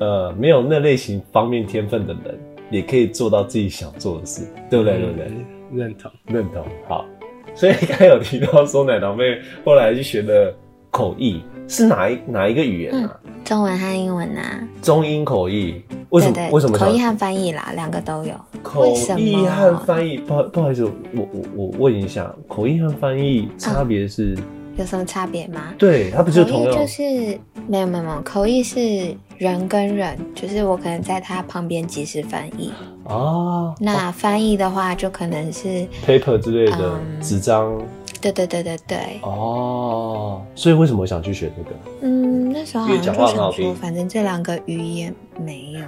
[0.00, 2.38] 呃没有那类型方面天分的人，
[2.70, 4.98] 也可以做到自己想做的事，对不对？
[4.98, 5.30] 对不对？
[5.72, 6.10] 认同。
[6.26, 6.64] 认同。
[6.88, 7.06] 好，
[7.54, 10.52] 所以刚才有提到说，奶糖妹后来去学的
[10.90, 13.20] 口译是哪一哪一个语言啊？
[13.44, 15.80] 中文和英文啊，中英口译。
[16.10, 16.48] 为什么？
[16.50, 18.32] 为什么口译和翻译啦，两个都有。
[18.64, 18.84] 口
[19.16, 20.18] 译和翻译？
[20.18, 20.84] 不好不好意思，
[21.14, 24.36] 我我我问一下，口译和翻译差别是？
[24.76, 25.74] 有什么差别吗？
[25.78, 26.72] 对，它不就同样？
[26.72, 27.02] 口译就是
[27.66, 32.72] 没有没有没有，口译是人跟人，就是我可能在他旁边及时翻译。
[33.04, 37.76] 啊，那翻译的话，就可能是 paper 之类的嗯纸张
[38.20, 40.42] 对对对对对，哦。
[40.54, 41.70] 所以为什么想去学这个？
[42.02, 45.80] 嗯，那时候好像就因为讲话很好听想说，反正这两个语言没有，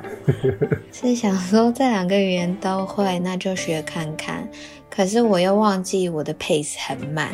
[0.92, 4.48] 是想说这两个语言都会，那就学看看。
[4.90, 7.28] 可是我又忘记我的 pace 很慢，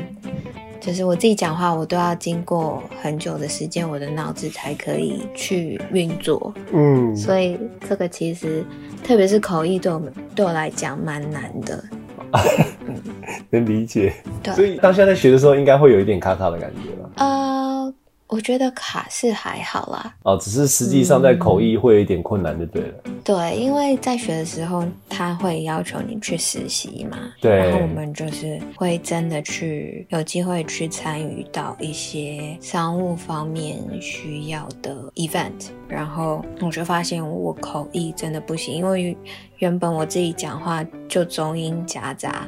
[0.80, 6.54] 就是我自己讲话，我都要经过很久的时间，我的脑子才可以去运作。
[6.72, 8.64] 嗯，所以这个其实，
[9.04, 11.84] 特别是口译，对我们对我来讲蛮难的。
[13.50, 14.12] 能理解。
[14.42, 17.10] 对所以当下在学的时候，应该会有一点卡卡的感觉吧？
[17.16, 17.94] 呃，
[18.28, 22.94] 我觉得卡是还好啦，哦，只是实际上在口译会有一点困难，就对了。
[23.24, 39.16] 对，因为在学的时候他会要求你去实习嘛，对然后我们就是会真的去有机会去参与到一些商务方面需要的 event，然后我就发现我口译真的不行，因为
[39.56, 42.46] 原本我自己讲话就中英夹杂。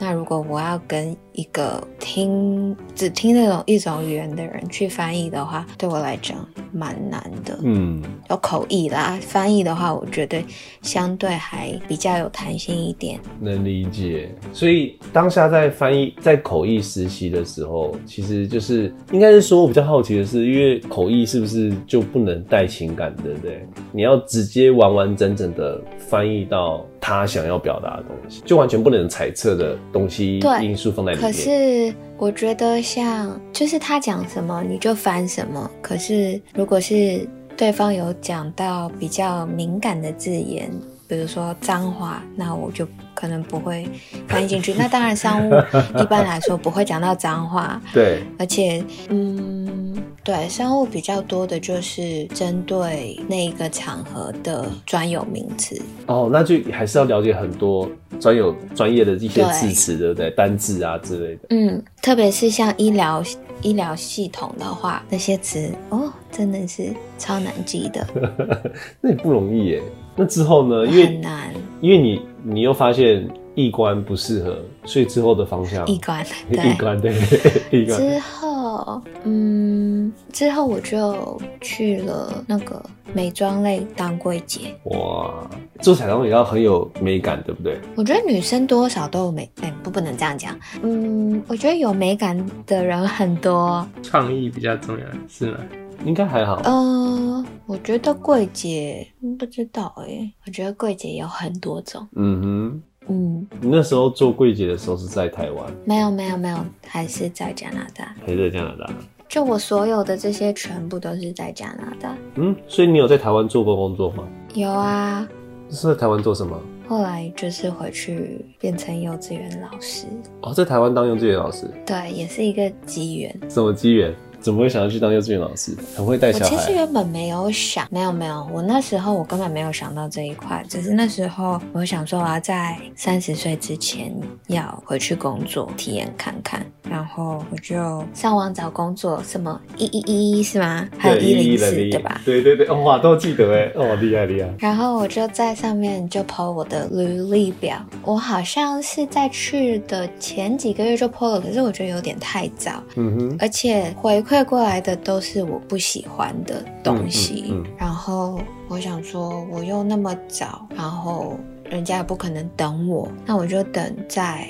[0.00, 6.36] 那如果我要跟一个听只听那种一种语言的人去翻译的话，对我来讲
[6.72, 7.56] 蛮难的。
[7.62, 10.42] 嗯，有口译啦，翻译的话，我觉得
[10.82, 13.20] 相对还比较有弹性一点。
[13.40, 14.34] 能理解。
[14.52, 23.64] 所以当下在翻译在口译实习的时候，其实就是应该是说，我比较好奇的是，因为口译是不是就不能带情感，对不对？
[23.92, 31.38] 你要直接完完整整的翻译到他想要表达的东西，就完全不能猜测的东西因素放在里可。
[31.38, 37.24] 是我觉得像就是他讲什么你就翻什么，可是如果是
[37.56, 40.68] 对方有讲到比较敏感的字眼，
[41.08, 43.88] 比如说脏话，那我就可能不会
[44.28, 44.74] 翻译进去。
[44.78, 45.52] 那当然，商务
[45.98, 55.80] 一般来说不会讲到脏话， 对，而且，嗯，对，商务比较多的就是针对那一个场合的专有名词。
[56.06, 57.88] 哦，那就还是要了解很多
[58.20, 60.30] 专有专业的一些字词，对不对？
[60.32, 61.40] 单字啊之类的。
[61.48, 63.22] 嗯，特别是像医疗
[63.62, 68.06] 医疗系统的话，那些词哦，真的是超难记的，
[69.00, 69.82] 那也不容易耶。
[70.18, 70.84] 那之后呢？
[70.86, 71.54] 因很为难。
[71.80, 76.74] 因为你你又发现译官不适合，所以之后的方向一关译对。
[76.76, 77.12] 官对
[77.70, 84.74] 译官之后，嗯，之后我就去了那个美妆类当柜姐。
[84.86, 85.32] 哇，
[85.80, 87.78] 做彩妆也要很有美感，对不对？
[87.94, 90.58] 我觉得女生多少都有美，哎、不，不能这样讲。
[90.82, 93.86] 嗯，我觉得有美感的人很多。
[94.02, 95.58] 创意比较重要，是吗？
[96.04, 96.60] 应该还好。
[96.64, 102.06] 呃，我觉得柜姐嗯不知道哎、我觉得柜姐有很多种。
[102.16, 108.14] 嗯哼，嗯，你那时候做柜姐的时候是在台湾，没有没有没有，还是在加拿大。
[108.24, 108.92] 还是在加拿大？
[109.28, 112.16] 就我所有的这些全部都是在加拿大。
[112.36, 114.24] 嗯，所以你有在台湾做过工作吗？
[114.54, 115.28] 有啊，
[115.68, 116.58] 是在台湾做什么？
[116.88, 120.06] 后来就是回去变成幼稚园老师，
[120.40, 123.40] 哦，在台湾当幼稚园老师，对，也是一个机缘。
[123.50, 124.14] 什么机缘？
[124.40, 125.76] 怎么会想要去当幼稚园老师？
[125.96, 126.56] 很会带小孩。
[126.56, 134.14] 其实原本没有想，没有没有，我那时候我根本没有想到这一块，只是那时候我想说我要在三十岁之前
[134.46, 140.88] 要回去工作体验看看，然后我就上网找工作，什么一一一一是吗？
[140.96, 142.20] 还有一零110四对吧？
[142.24, 144.48] 对对对，哇，都记得哎，哦，厉害厉害。
[144.58, 157.72] 然后我就在上面就 po 我的履历表，我好像是在去的前几个月就 po 了，可是我觉得有点太早，嗯哼，而且回馈过来的都是我不喜欢的东西，嗯嗯嗯。
[157.78, 164.46] 然后我想说我又那么早，然后人家也不可能等我，那我就等在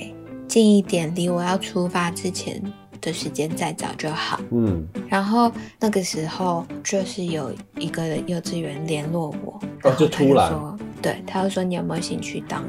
[0.48, 2.60] 近一点，离我要出发之前
[3.00, 4.40] 的时间再找就好。
[4.50, 10.50] 嗯，然后那个时候就是有一个幼稚园联络我，哦然后他就突然。
[10.50, 12.64] 说，对，他就说你有没有兴趣当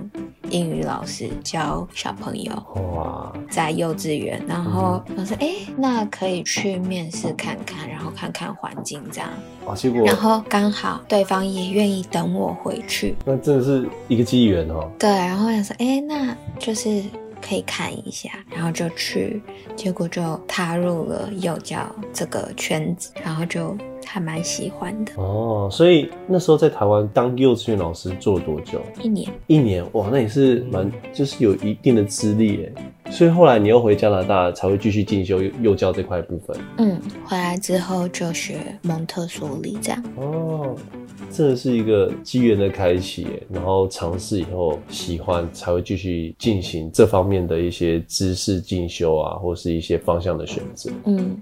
[0.49, 2.51] 英语老师教小朋友？
[2.93, 9.29] 哇，在幼稚园，然后嗯我说，哎、那可以去面试看看，然后看看环境这样。
[9.65, 14.89] 哇，结果然后刚好对方也愿意等我回去，那真的是一个机缘哦。
[14.99, 17.03] 对，然后我想说，哎、那就是
[17.41, 19.41] 可以看一下，然后就去，
[19.75, 21.79] 结果就踏入了幼教
[22.13, 23.77] 这个圈子，然后就
[24.11, 25.11] 还蛮喜欢的。
[25.17, 28.81] 哦，所以那时候在台湾当幼稚园老师做了多久？
[29.03, 32.73] 一年，一年哇，那也是蛮就是有一定的资历耶。
[33.11, 36.57] 所以后来你又回加拿大才会继续进修幼幼教这块部分。
[36.77, 40.03] 嗯，回来之后就学蒙特梭利这样。
[40.15, 40.75] 哦，
[41.31, 50.91] 这是一个机缘的开启，然后尝试以后喜欢才会继续进行这方面的一些知识进修啊，或是一些方向的选择。
[51.05, 51.39] 嗯，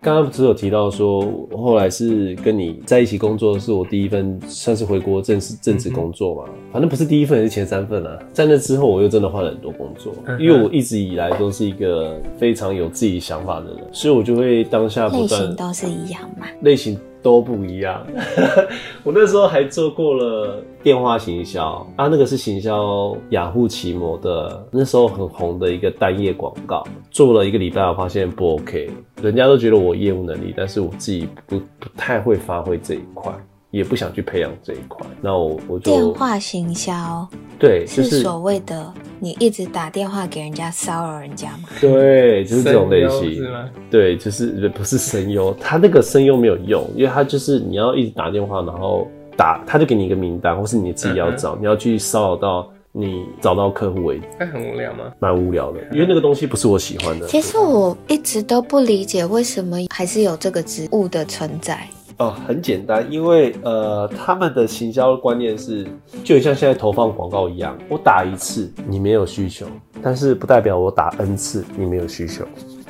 [0.00, 6.44] 刚刚只有提到说，后来是跟你在一起工作，是我第一份算是回国正式正职工作嘛？
[6.72, 8.16] 反正不是第一份，也是前三份啊。
[8.32, 16.46] 在那之后，我又真的换了很多工作，因为我一直以来都是一个非常有自己想法的人，所以我就会当下不类断型都是一样嘛。
[16.62, 18.06] 类型都不一样。
[19.02, 28.90] 我那时候还做过了电话行销啊，那个是行销雅虎奇摩的，那时候很红的一个单页广告，做了一个礼拜，我发现不 OK，
[29.22, 33.32] 人家都觉得我业务能力，但是我自己不不太会发挥这一块。
[33.70, 35.06] 也不想去培养这一块。
[35.20, 37.26] 那我我就电话行销
[37.58, 41.68] 对，就是是所谓的你一直打电话给人家骚扰人家吗？
[41.80, 43.48] 对，就是这种类型是。
[43.48, 43.68] 吗？
[43.90, 55.12] 对，就是不是声优，他那个声优没有用，因为他就是你要一直打电话，然后打，他就给你一个名单，或是你自己要找，你要去骚扰到你找到客户为止，那很无聊吗？
[55.18, 57.26] 蛮无聊的，因为那个东西不是我喜欢的。
[57.26, 61.86] 其实我一直都不理解为什么还是有这个职务的存在。
[62.18, 65.86] 哦，很简单，因为呃，他们的行销观念是，
[66.24, 69.66] 就像现在投放广告一样，我打一次你没有需求，
[70.02, 72.44] 但是不代表我打 N 次你没有需求，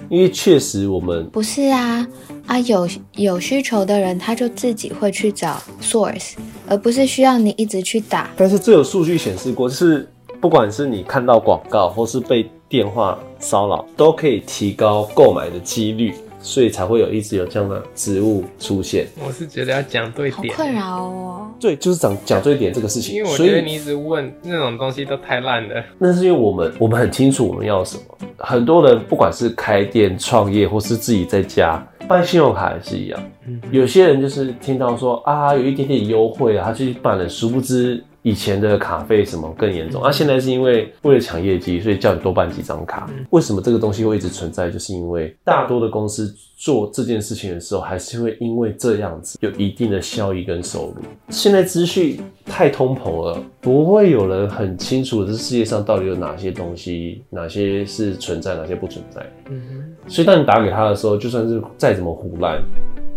[0.09, 2.07] 因为确实我们不是啊
[2.47, 6.33] 啊，有有需求的人他就自己会去找 source，
[6.66, 8.31] 而不是需要你一直去打。
[8.35, 10.09] 但是这有数据显示过，就是
[10.41, 19.07] 不管是你看到广告，或是被电话骚扰，都可以提高购买的几率，所以才会有一直有这样的植物出现。
[19.26, 21.51] 我是觉得要讲对点，好困扰哦。
[21.61, 25.82] 对，就是讲讲对点这个事情，因为我所以觉得你一直问那种东西都太烂了。
[25.99, 28.03] 那是因为我们我们很清楚我们要什么。
[28.39, 33.20] 很多人不管是开店创业，或是自己在家办信用卡也是一样。
[33.47, 40.03] 嗯，有些人就是听到说啊有一点点优惠啊，他去办了，殊不知以前的卡费什么更严重。
[40.03, 43.09] 啊，现在是因为为了抢业绩，所以叫你多办几张卡。
[43.31, 44.70] 为什么这个东西会一直存在？
[44.70, 50.97] 就是因为大多的公司做这件事情的时候，还是会因为这样子有一定的效益跟收入。
[51.31, 59.24] 现在资讯太通膨了，不会有人很清楚这世界上到底有哪些东西，哪些是存在，哪些不存在。
[59.49, 62.62] 嗯所以当你打给他的时候，就算是再怎么胡乱，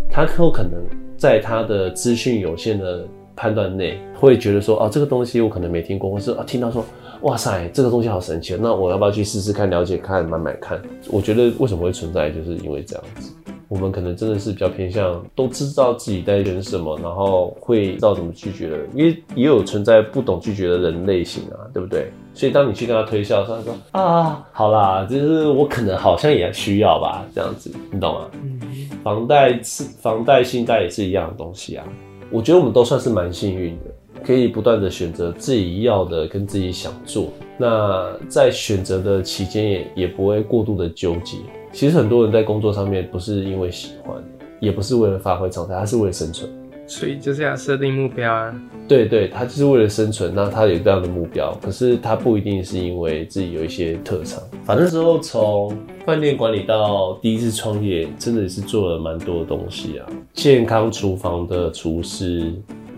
[0.10, 0.74] 他有可能
[1.18, 3.06] 在他的资讯有限的
[3.42, 6.86] 判断内，会觉得说，哦，这个东西我可能没听过，或是啊听到说，
[7.22, 10.80] 哇塞，这个东西好神奇，那我要不要去试试看、了解看、买买看？
[11.10, 13.34] 我觉得为什么会存在，就是因为这样子。
[13.68, 22.12] 我们可能真的是比较偏向都知道自己在选什么，然后会知道怎么拒绝的人，因为也有存在不懂拒绝的人类型啊，对不对？
[22.36, 28.30] 所以当你去跟他推销他说啊，好啦，就是我可能好像也需要吧，这样子，你懂吗？
[28.44, 28.60] 嗯
[29.04, 31.84] 房贷是房贷、信贷也是一样的东西啊。
[32.32, 37.28] 我觉得我们都算是蛮幸运的，可以不断的选择自己要的跟自己想做。
[37.58, 41.38] 那在选择的期间也也不会过度的纠结。
[41.74, 44.24] 其实很多人在工作上面不是因为喜欢，
[44.62, 46.50] 也不是为了发挥长才，他是为了生存。
[46.92, 48.54] 所以就是要设定目标啊。
[48.86, 54.44] 对对，他就是为了生存，那他有这样的目标，可是他不一定是因为自己有一些特长。
[54.66, 55.74] 反正之后从
[56.06, 62.52] 饭店管理到第一次创业，真的是做了蛮多的东西啊，健康厨房的厨师，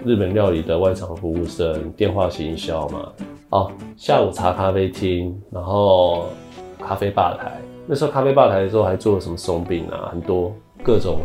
[0.04, 3.14] 日本料理的外场服务生，电话行销嘛，
[3.50, 6.30] 哦，下午茶咖啡厅，然后
[6.80, 7.62] 咖啡吧台。
[7.86, 10.52] 那时候咖啡吧台的时候还做了什么松饼啊，很多
[10.84, 11.20] 各种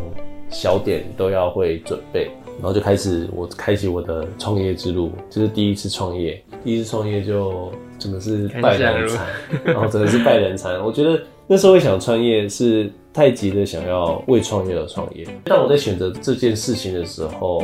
[0.50, 2.30] 小点都要会准备。
[2.59, 9.26] 然后就开始我开启我的创业之路，就是第一次创业，第一次创业就真的是败人惨，
[9.64, 10.82] 然后真的是败人惨。
[10.84, 15.26] 我觉得那时候会想创业是太急的想要为创业而创业。
[15.44, 17.62] 但我在选择这件事情的时候，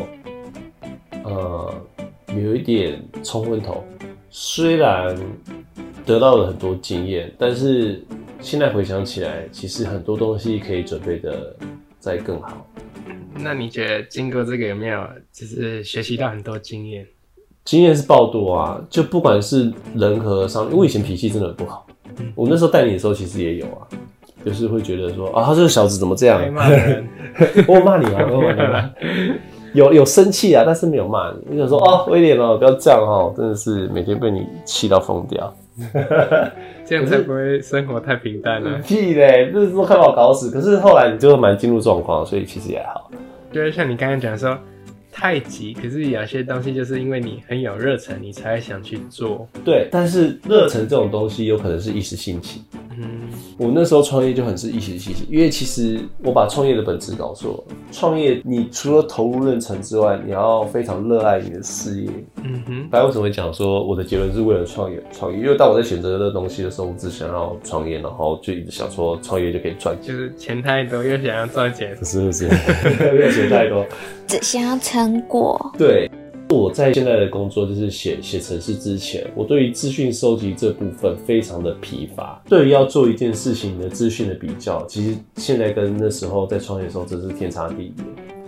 [1.25, 1.75] 呃，
[2.29, 3.85] 有一点冲昏头。
[4.37, 5.17] 虽然
[6.05, 8.05] 得到了很多经验，但是
[8.41, 11.55] 现在回想起来，其实很多东西可以准备的
[12.01, 12.67] 再更好。
[13.39, 17.07] 那你觉得经过这个有没有就是学习到很多经验？
[17.65, 21.87] 经验是爆多啊，就不管是人和商，因为我以前脾气真的很不好。
[22.35, 23.89] 我那时候带你的时候其实也有啊，
[24.45, 26.53] 就是会觉得说啊，他这个小子怎么这样？
[26.53, 27.09] 骂人，
[27.67, 28.19] 我有骂你吗？
[28.31, 28.91] 我有骂你吗？
[29.73, 31.39] 有有生气啊，但是没有骂你。
[31.51, 35.57] 你想说哦，威廉哦，不要这样哦，真的是每天被你气到疯掉。
[36.87, 38.79] 这样才不会生活太平淡了。
[38.87, 40.51] 屁嘞，这都快把我搞死。
[40.51, 43.11] 可是后来你就蛮进入状况，所以其实也还好。
[43.51, 44.59] 就是像你刚刚讲说
[45.13, 49.49] 太急，可是有些东西就是因为你很有热忱，你才会想去做。
[49.65, 52.63] 对，但是热忱这种东西有可能是一时兴起。
[53.59, 57.75] 嗯，我那时候创业就很是一时兴起，因为其实我把创业的本质搞错了。
[57.93, 62.11] 创业你除了投入认成之外，你要非常热爱你的事业。
[62.43, 65.39] 嗯哼，大家为什么会讲说我的结论是为了创业创业？
[65.39, 70.15] 因为当我在选择这个东西的时候，我只想要创业，然后就一直想说创业就可以赚钱。
[70.15, 73.85] 就是钱太多又想要赚钱不，是不是，没有钱太多。
[74.27, 75.73] 只想要成果。
[75.79, 76.11] 对，
[76.51, 82.41] 我在现在的工作就是写写程式之前，我对于资讯收集这部分非常的疲乏。
[82.49, 88.05] 对于要做一件事情的资讯的比较，其实现在跟那时候在创业的时候真是天差地别。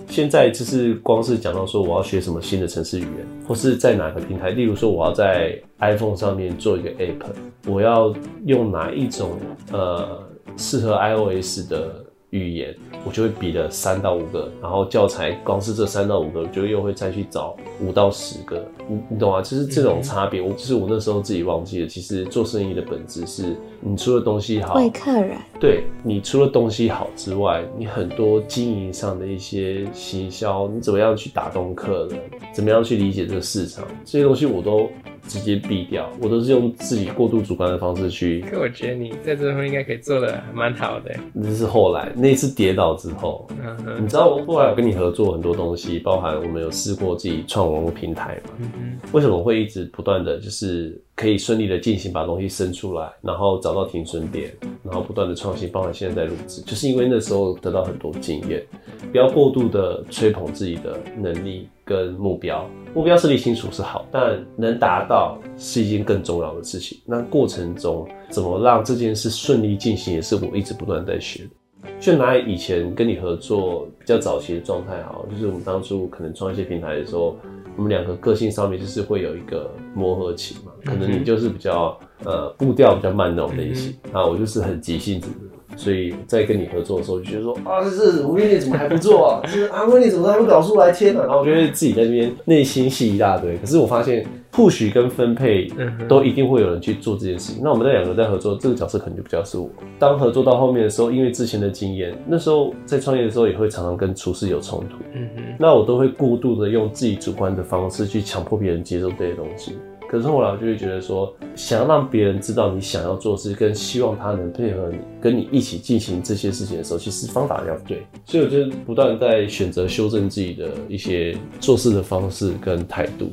[0.09, 7.25] 现在就是光是讲到说我要学什么新的程式语言，或是在哪个平台，例如说我要在 iPhone 上面做一个 App，
[7.67, 9.33] 我要用哪一种
[9.73, 10.23] 呃
[10.57, 12.75] 适合 iOS 的语言，
[13.05, 19.41] 我就会比了三到五个，然后教材光是这三到五个，我就又会再去找五到十个，你你懂啊？
[19.41, 21.87] 就是这种差别，我就是我那时候自己忘记了。
[21.87, 32.19] 其实做生意的本质是，你除了东西好，为客人，对你除了东西好之外，你很多经营上的一些行销，你怎么样去打动客人，
[32.53, 34.91] 怎么样去理解这个市场，这些东西我都
[35.29, 38.41] 直接避掉，我都是用自己过度主观的方式去。
[38.51, 41.15] 可我觉得你在这方面应该可以做的蛮好的。
[41.33, 48.51] 那是后来那次跌倒之后，嗯哼，你知道我后来有跟你合作很多东西，包含我们有试过自己创网络平台嘛？
[48.59, 54.55] 嗯哼，为什么会一直不断的就是可以顺利的进行把东西生出来，然后找到停损点，
[54.85, 58.63] 然后不断的创新，包含现在在录制，就是因为那时候得到很多经验，
[59.11, 66.99] 不要过度的吹捧自己的能力跟目标，目标设立清楚是好，但能达到是一件更重要的事情。
[67.07, 71.51] 那过程中怎么让这件事顺利进行，也是我一直不断在学的。
[71.99, 77.37] 就拿以前跟你合作比较早期的状态好，就是我们当初可能创一些平台的时候，
[77.77, 80.73] 我们两个个性上面就是会有一个磨合期嘛。
[80.85, 85.29] 可能你就是比较呃步调比较慢那种类型，啊，我就是很急性子，
[85.77, 89.41] 所以在跟你合作的时候就觉得说啊，这是吴威你怎么还不做啊？
[89.49, 90.93] 就是啊，威你怎么还不搞出来？
[90.93, 91.21] 天哪！
[91.23, 93.57] 然后我就会自己在那边内心戏一大堆。
[93.59, 94.27] 可是我发现。
[94.57, 95.71] 或许跟分配
[96.09, 97.61] 都一定会有人去做这件事情。
[97.63, 99.69] 那我们在两个在合作，这个角色可能就比较是我。
[99.99, 104.97] 当合作到后面的时候，因为之前的经验，那时候在创业的时候也会常常跟厨师有冲突。
[105.13, 109.77] 嗯哼，那我都会过度的用自己主观的方式去强迫别人接受这些东西。
[110.09, 118.07] 可是后来我就会觉得说，想要让别人知道你想要做事，跟希望他能配合你，跟你一起进行这些事情的时候，其实方法要对。
[118.25, 123.31] 所以我就不断在选择修正自己的一些做事的方式跟态度。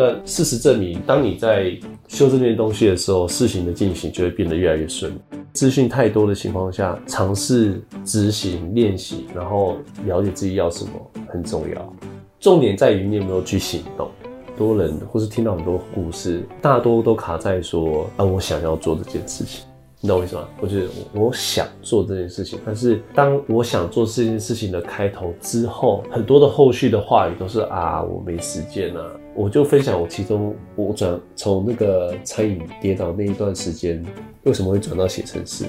[0.00, 1.76] 那事实证明，当你在
[2.06, 5.12] 修正这些东西的时候，事情的进行就会变得越来越顺。
[5.52, 9.76] 资讯太多的情况下，尝试执行练习，然后
[10.06, 10.90] 了解自己要什么
[11.26, 11.94] 很重要。
[12.38, 14.08] 重点在于你有没有去行动。
[14.56, 19.64] 多人或是听到很多故事，大多都卡在说啊，我想要做这件事情。
[20.00, 20.48] 你懂我意思吗？
[20.60, 29.02] 我觉得我想做这件事情，但是当我想做这件事情的开头之后，很多的后续的话语都是啊，我没时间啊。
[29.38, 34.04] 我就分享我其中我转从那个餐饮跌倒那一段时间，
[34.42, 35.64] 为什么会转到写程式？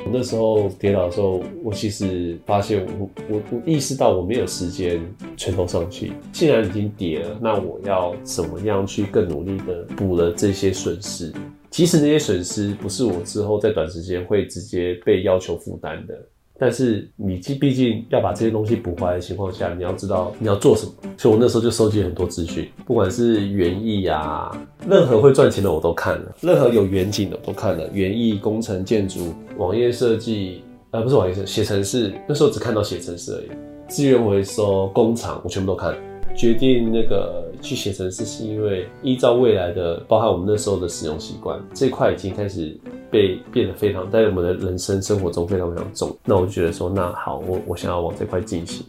[0.00, 5.00] 我那时候跌倒的时候，我其实发现我我我意识到我没有时间
[5.34, 6.12] 全头上去。
[6.30, 11.32] 既然已经跌了，那我要怎么样去更努力的补了这些损失？
[11.70, 16.14] 即使那些损失不是我之后在短时间会直接被要求负担的，
[16.58, 20.92] 但是你既毕竟要把这些东西补回来的情况下，你要知道你要做什么。
[21.18, 24.50] 所以我那时候就收集很多资讯，不管是园艺啊，
[24.88, 33.46] 任何会赚钱的我都看了，任何有远景的我都看了，园艺、工程、建筑、网页设计，呃，不是网页设写程式，那时候只看到写程式而已。
[33.88, 35.94] 资源回收、工厂，我全部都看。
[36.36, 42.76] 决定那个去写程式，是因为依照未来的，包含我们那时候的使用习惯，这块已经开始
[43.10, 46.14] 被变得非常，在我们的人生生活中非常非常重。
[46.24, 48.84] 那我就觉得说，那好，我我想要往这块进行。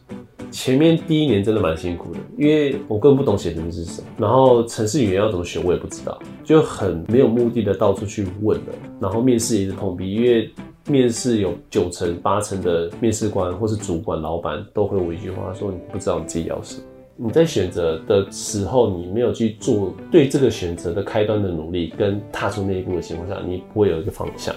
[0.51, 8.73] 前面第一年真的蛮辛苦的，因为我根本不懂写程式是什么，然后程式语言要怎么学我也不知道，就很没有目的的到处去问了。
[8.99, 10.49] 然后面试也是碰壁，因为
[10.87, 16.83] 面试有九成八成的面试官或是主管、老板都回我一句话，说你不知道你自己要什么。
[17.19, 24.53] 你在选择的时候，你没有去做对这个选择的开端的努力，跟踏出那一步的情况下，你不会有一个方向。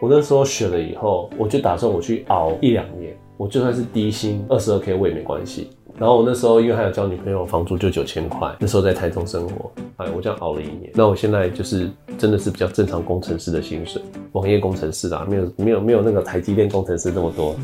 [0.00, 5.70] 我那时候选了以后，我就打算我去熬一两年，我就算是低薪二十二 k 我也没关系。
[6.00, 10.90] 然后我那时候因为还有交女朋友，房租就九千块，那时候在台中生活，哎，我这样熬了一年。
[10.94, 14.00] 那我现在就是真的是比较正常工程师的薪水，
[14.32, 17.54] 网页工程师啦，没有没有没有那个台积电工程师那么多。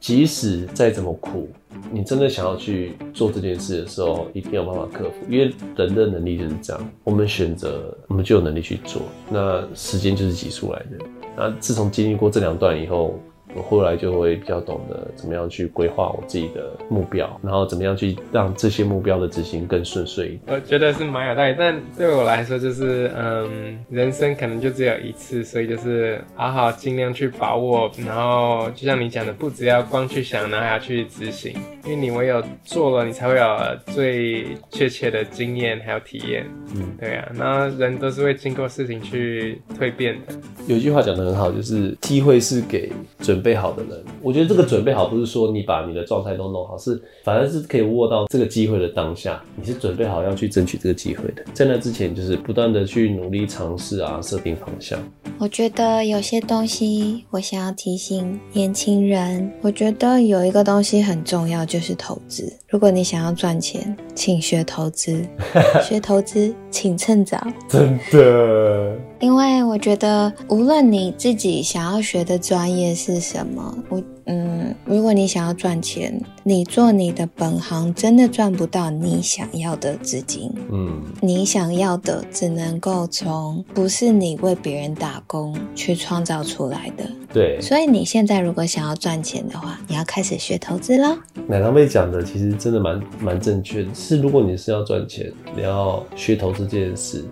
[0.00, 1.48] 即使再怎么苦。
[1.92, 9.00] 你真的想要去做这件事的时候，一定有办法克服，因为人的能力就是这样，我们选择，我们就有能力去做。
[9.30, 11.06] 那时间就是挤出来的。
[11.36, 13.14] 那自从经历过这两段以后。
[13.56, 20.40] 我后来就会比较懂得怎么样去规划我自己的目标，然后怎么样去让这些目标的执行更顺遂一点。
[20.48, 27.90] 我觉得是蛮有道理，但对我来说就是，嗯，人生可能就只有一次，所以就是好好尽量去把握。
[28.06, 31.54] 然后就像你讲的，不只要光去想，然后还要去执行，
[31.84, 36.44] 因为你唯有做了，你才会有最确切的经验还有体验。
[36.74, 40.34] 嗯，对啊，那人都是会经过事情去蜕变的。
[40.66, 43.42] 有句话讲的很好，就是机会是给准。
[43.45, 44.04] 备好的人。
[44.22, 51.44] 我觉得这个准备好不是说你把你的状态都弄好，是反而是可以握到这个机会的当下，你是准备好要去争取这个机会的。
[51.52, 54.98] 在那之前，就是不断的去努力尝试啊，设定方向。
[55.38, 59.52] 我觉得有些东西，我想要提醒年轻人。
[59.60, 62.50] 我觉得有一个东西很重要，就是投资。
[62.68, 65.22] 如果你想要赚钱，请学投资。
[65.84, 67.38] 学投资，请趁早。
[67.68, 80.52] 真的，因为我觉得，无论你自己想要学的专业是什么，我嗯，如果你想要赚钱，你做你的本行，真的赚不到你想要的资金。
[80.70, 87.04] 嗯，你想要的只能够从不是你为别人打工去创造出来的。
[87.32, 87.60] 对。
[87.60, 91.16] 所以你现在如果想要赚钱的话，你要开始学投资了。
[91.46, 97.24] 奶糖妹讲的其实真的蛮蛮正确的，是如果你是要赚钱，你要学投资这件事。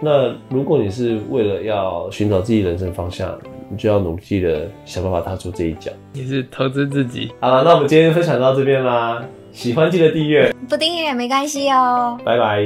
[0.00, 3.36] 那如果你是为了要寻找自己人生方向，
[3.70, 5.90] 你就要努力的想办法踏出这一脚。
[6.12, 7.30] 也是投资自己。
[7.40, 12.18] 好了，那我们今天分享到这边啦，喜欢记得订阅，不订阅也没关系哦。
[12.24, 12.64] 拜拜，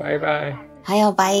[0.00, 0.56] 拜拜。
[0.82, 1.34] 还有拜。